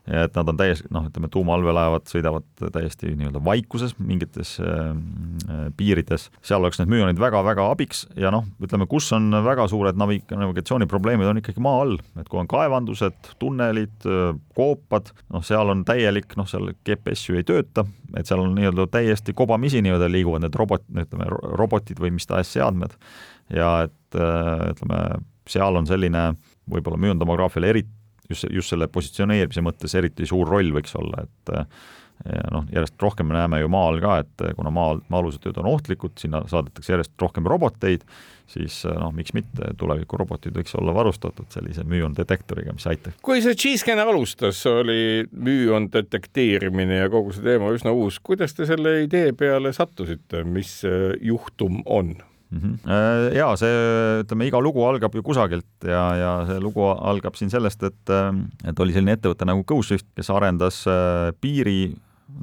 [0.08, 2.43] et nad on täiesti noh, ütleme tuumaallveelaevad sõidavad
[2.76, 4.91] täiesti nii-öelda vaikuses mingites äh,
[5.80, 10.20] piirides, seal oleks need müünid väga-väga abiks ja noh, ütleme, kus on väga suured navi-,
[10.28, 15.86] navigatsiooniprobleemid, on ikkagi maa all, et kui on kaevandused, tunnelid, äh, koopad, noh, seal on
[15.88, 17.88] täielik, noh, seal GPS ju ei tööta,
[18.20, 22.51] et seal on nii-öelda täiesti kobamisi nii-öelda liiguvad need robot, ütleme, robotid või mis tahes
[22.51, 22.91] seadmed.
[23.56, 25.04] Ja et äh, ütleme,
[25.47, 26.34] seal on selline
[26.68, 31.53] võib-olla müüntomograafiale eriti just, just selle positsioneerimise mõttes eriti suur roll võiks olla, et
[32.24, 35.67] ja noh, järjest rohkem me näeme ju maal ka, et kuna maal, maa-alused tööd on
[35.74, 38.05] ohtlikud, sinna saadetakse järjest rohkem roboteid,
[38.53, 43.17] siis noh, miks mitte, tulevikurobotid võiks olla varustatud sellise müündetektoriga, mis aitab.
[43.26, 48.67] kui see G-Scan alustas, oli müün detekteerimine ja kogu see teema üsna uus, kuidas te
[48.69, 50.82] selle idee peale sattusite, mis
[51.21, 52.15] juhtum on?
[52.54, 52.60] Mm.
[52.62, 53.36] -hmm.
[53.36, 53.74] ja see,
[54.24, 58.32] ütleme, iga lugu algab ju kusagilt ja, ja see lugu algab siin sellest, et, äh,
[58.70, 61.93] et oli selline ettevõte nagu GoSwift, kes arendas äh, piiri,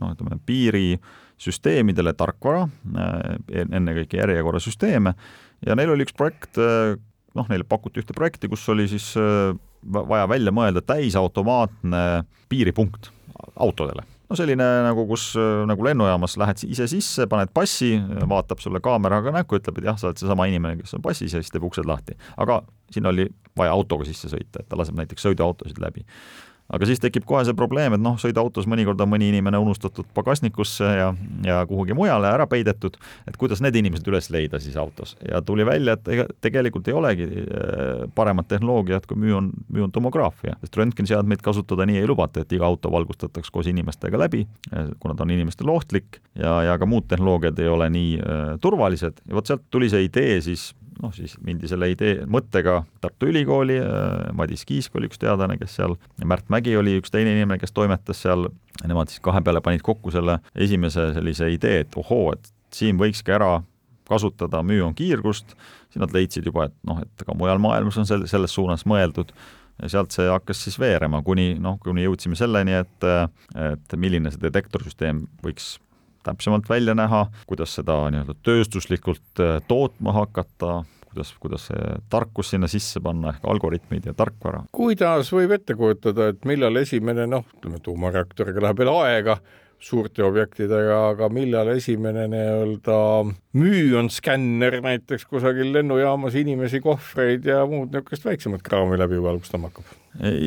[0.00, 2.68] noh, ütleme piirisüsteemidele tarkvara,
[3.50, 5.14] ennekõike järjekorrasüsteeme
[5.66, 6.60] ja neil oli üks projekt,
[7.34, 9.12] noh, neile pakuti ühte projekti, kus oli siis
[9.82, 13.10] vaja välja mõelda täisautomaatne piiripunkt
[13.56, 15.32] autodele no selline nagu, kus
[15.66, 17.96] nagu lennujaamas lähed ise sisse, paned passi,
[18.30, 21.42] vaatab sulle kaameraga näkku, ütleb, et jah, sa oled seesama inimene, kes on passis ja
[21.42, 22.14] siis teeb uksed lahti.
[22.40, 22.60] aga
[22.94, 23.26] sinna oli
[23.58, 26.06] vaja autoga sisse sõita, et ta laseb näiteks sõiduautosid läbi
[26.70, 30.86] aga siis tekib kohe see probleem, et noh, sõiduautos mõnikord on mõni inimene unustatud pagasnikusse
[30.86, 31.10] ja,
[31.46, 32.96] ja kuhugi mujale ära peidetud,
[33.28, 35.16] et kuidas need inimesed üles leida siis autos?
[35.26, 40.78] Ja tuli välja, et ega tegelikult ei olegi äh, paremat tehnoloogiat kui müün, müüntomograafia, sest
[40.80, 45.26] röntgeniseadmeid kasutada nii ei lubata, et iga auto valgustatakse koos inimestega läbi, äh, kuna ta
[45.26, 46.20] on inimestele ohtlik.
[46.38, 49.24] Ja, ja ka muud tehnoloogiad ei ole nii äh, turvalised.
[49.28, 50.70] Ja vot sealt tuli see idee siis
[51.00, 53.78] noh, siis mindi selle idee, mõttega Tartu Ülikooli,
[54.36, 58.22] Madis Kiisk oli üks teadlane, kes seal, Märt Mägi oli üks teine inimene, kes toimetas
[58.24, 58.48] seal,
[58.84, 63.34] nemad siis kahe peale panid kokku selle esimese sellise idee, et ohoo, et siin võikski
[63.36, 63.58] ära
[64.10, 65.54] kasutada müünkiirgust,
[65.90, 69.32] siis nad leidsid juba, et noh, et ka mujal maailmas on sel-, selles suunas mõeldud
[69.80, 73.06] ja sealt see hakkas siis veerema, kuni noh, kuni jõudsime selleni, et
[73.56, 75.78] et milline see detektorsüsteem võiks
[76.26, 82.68] täpsemalt välja näha, kuidas seda nii-öelda tööstuslikult äh, tootma hakata, kuidas, kuidas see tarkus sinna
[82.70, 84.64] sisse panna ehk algoritmid ja tarkvara.
[84.72, 89.40] kuidas võib ette kujutada, et millal esimene noh, ütleme tuumareaktoriga läheb veel aega,
[89.80, 92.98] suurte objektidega, aga millal esimene nii-öelda
[93.52, 99.96] müüonskänner näiteks kusagil lennujaamas inimesi, kohvreid ja muud niisugust väiksemat kraami läbi valgustama hakkab?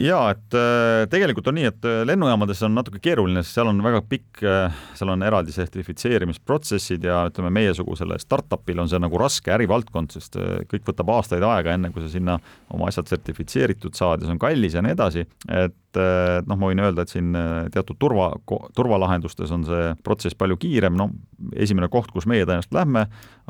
[0.03, 3.79] jaa, et äh, tegelikult on nii, et äh, lennujaamades on natuke keeruline, sest seal on
[3.83, 9.53] väga pikk, äh, seal on eraldi sertifitseerimisprotsessid ja ütleme, meiesugusele startup'ile on see nagu raske
[9.55, 10.35] ärivaldkond, sest
[10.71, 12.37] kõik võtab aastaid aega, enne kui sa sinna
[12.75, 16.81] oma asjad sertifitseeritud saad ja see on kallis ja nii edasi, et noh, ma võin
[16.81, 17.35] öelda, et siin
[17.71, 18.31] teatud turva,
[18.75, 21.11] turvalahendustes on see protsess palju kiirem, no
[21.55, 22.92] esimene koht, kus meie tõenäoliselt lähme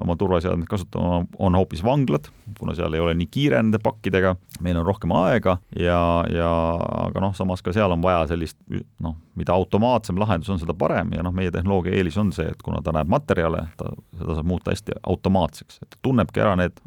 [0.01, 2.29] oma turvaseadmeid kasutama, on hoopis vanglad,
[2.59, 4.33] kuna seal ei ole nii kiire nende pakkidega,
[4.65, 5.99] meil on rohkem aega ja
[6.33, 6.49] ja
[7.05, 8.57] aga noh, samas ka seal on vaja sellist
[9.03, 11.11] noh, mida automaatsem lahendus on, seda parem.
[11.13, 14.49] Ja noh, meie tehnoloogia eelis on see, et kuna ta näeb materjale, ta, seda saab
[14.49, 16.81] muuta hästi automaatseks, et ta tunnebki ära need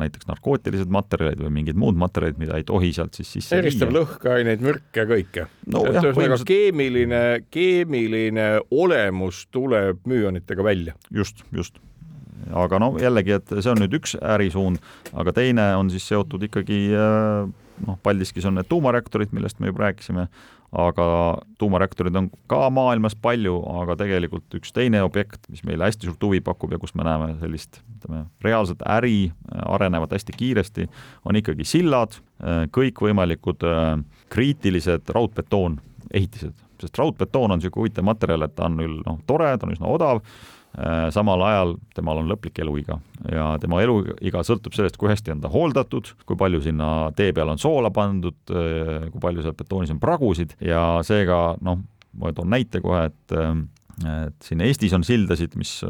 [0.00, 4.64] näiteks narkootilised materjalid või mingid muud materjalid, mida ei tohi sealt siis sisse eristab lõhkeaineid,
[4.64, 5.48] mürke, kõike.
[5.68, 5.84] No,.
[5.88, 7.22] ühesõnaga keemiline,
[7.52, 10.96] keemiline olemus tuleb müünitega välja.
[11.12, 11.80] just, just
[12.54, 14.82] aga no jällegi, et see on nüüd üks ärisuund,
[15.18, 17.48] aga teine on siis seotud ikkagi äh,
[17.86, 20.26] noh, Paldiskis on need tuumareaktorid, millest me juba rääkisime,
[20.78, 21.06] aga
[21.58, 26.42] tuumareaktorid on ka maailmas palju, aga tegelikult üks teine objekt, mis meile hästi suurt huvi
[26.44, 29.30] pakub ja kus me näeme sellist, ütleme, reaalset äri
[29.64, 30.88] arenevat hästi kiiresti,
[31.28, 32.18] on ikkagi sillad,
[32.74, 33.90] kõikvõimalikud äh,
[34.32, 35.80] kriitilised raudbetoon
[36.14, 39.74] ehitised, sest raudbetoon on niisugune huvitav materjal, et ta on küll noh, tore, ta on
[39.74, 40.56] üsna odav, Äh,
[41.14, 42.98] samal ajal temal on lõplik eluiga
[43.32, 47.54] ja tema eluiga sõltub sellest, kui hästi on ta hooldatud, kui palju sinna tee peale
[47.56, 51.80] on soola pandud, äh, kui palju seal betoonis on pragusid ja seega noh,
[52.18, 53.52] ma toon näite kohe, et äh,
[53.98, 55.80] et siin Eestis on sildasid, mis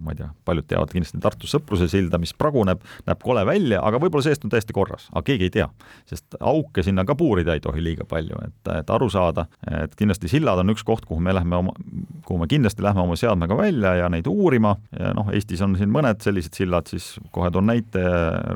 [0.00, 4.00] ma ei tea, paljud teavad kindlasti Tartu Sõpruse silda, mis praguneb, näeb kole välja, aga
[4.02, 5.68] võib-olla seest on täiesti korras, aga keegi ei tea.
[6.06, 9.46] sest auke sinna ka puurida ei tohi liiga palju, et, et aru saada,
[9.82, 11.74] et kindlasti sillad on üks koht, kuhu me lähme oma,
[12.26, 14.76] kuhu me kindlasti lähme oma seadmega välja ja neid uurima
[15.16, 18.02] noh, Eestis on siin mõned sellised sillad, siis kohe toon näite,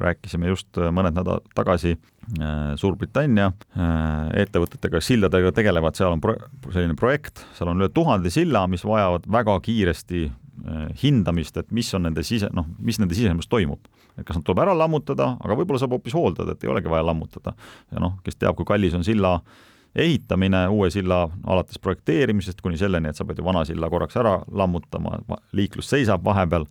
[0.03, 6.37] rääkisime just mõned nädalad tagasi äh, Suurbritannia äh, ettevõtetega, sildadega tegelevad, seal on pro
[6.71, 10.29] selline projekt, seal on üle tuhande silla, mis vajavad väga kiiresti
[11.03, 13.89] hindamist, et mis on nende sise, noh, mis nende sisemus toimub.
[14.19, 17.07] et kas nad tuleb ära lammutada, aga võib-olla saab hoopis hooldada, et ei olegi vaja
[17.07, 17.55] lammutada.
[17.93, 19.39] ja noh, kes teab, kui kallis on silla
[19.95, 24.37] ehitamine, uue silla alates projekteerimisest kuni selleni, et sa pead ju vana silla korraks ära
[24.47, 25.19] lammutama,
[25.57, 26.67] liiklus seisab vahepeal,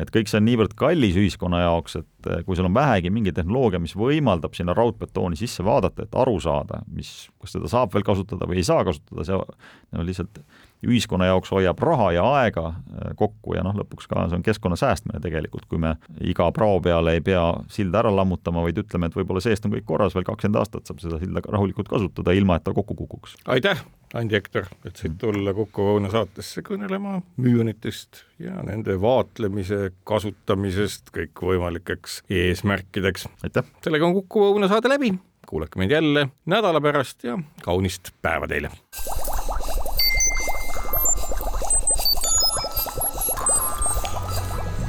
[0.00, 3.34] et kõik see on niivõrd kallis ühiskonna jaoks, et eh, kui sul on vähegi mingi
[3.36, 7.12] tehnoloogia, mis võimaldab sinna raudbetooni sisse vaadata, et aru saada, mis,
[7.42, 10.40] kas seda saab veel kasutada või ei saa kasutada, see on lihtsalt
[10.86, 14.78] ühiskonna jaoks hoiab raha ja aega äh, kokku ja noh, lõpuks ka see on keskkonna
[14.78, 19.16] säästmine tegelikult, kui me iga prao peale ei pea silda ära lammutama, vaid ütleme, et
[19.18, 22.66] võib-olla seest on kõik korras, veel kakskümmend aastat saab seda silda rahulikult kasutada, ilma et
[22.66, 23.36] ta kokku kukuks.
[23.46, 23.82] aitäh,
[24.14, 32.22] Andi Hektor, et said tulla Kuku Õuna saatesse kõnelema müünitest ja nende vaatlemise kasutamisest kõikvõimalikeks
[32.28, 33.28] eesmärkideks.
[33.46, 33.68] aitäh!
[33.84, 35.14] sellega on Kuku Õuna saade läbi,
[35.48, 38.74] kuulake meid jälle nädala pärast ja kaunist päeva teile!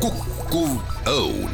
[0.04, 0.72] Kukkuv
[1.08, 1.51] õun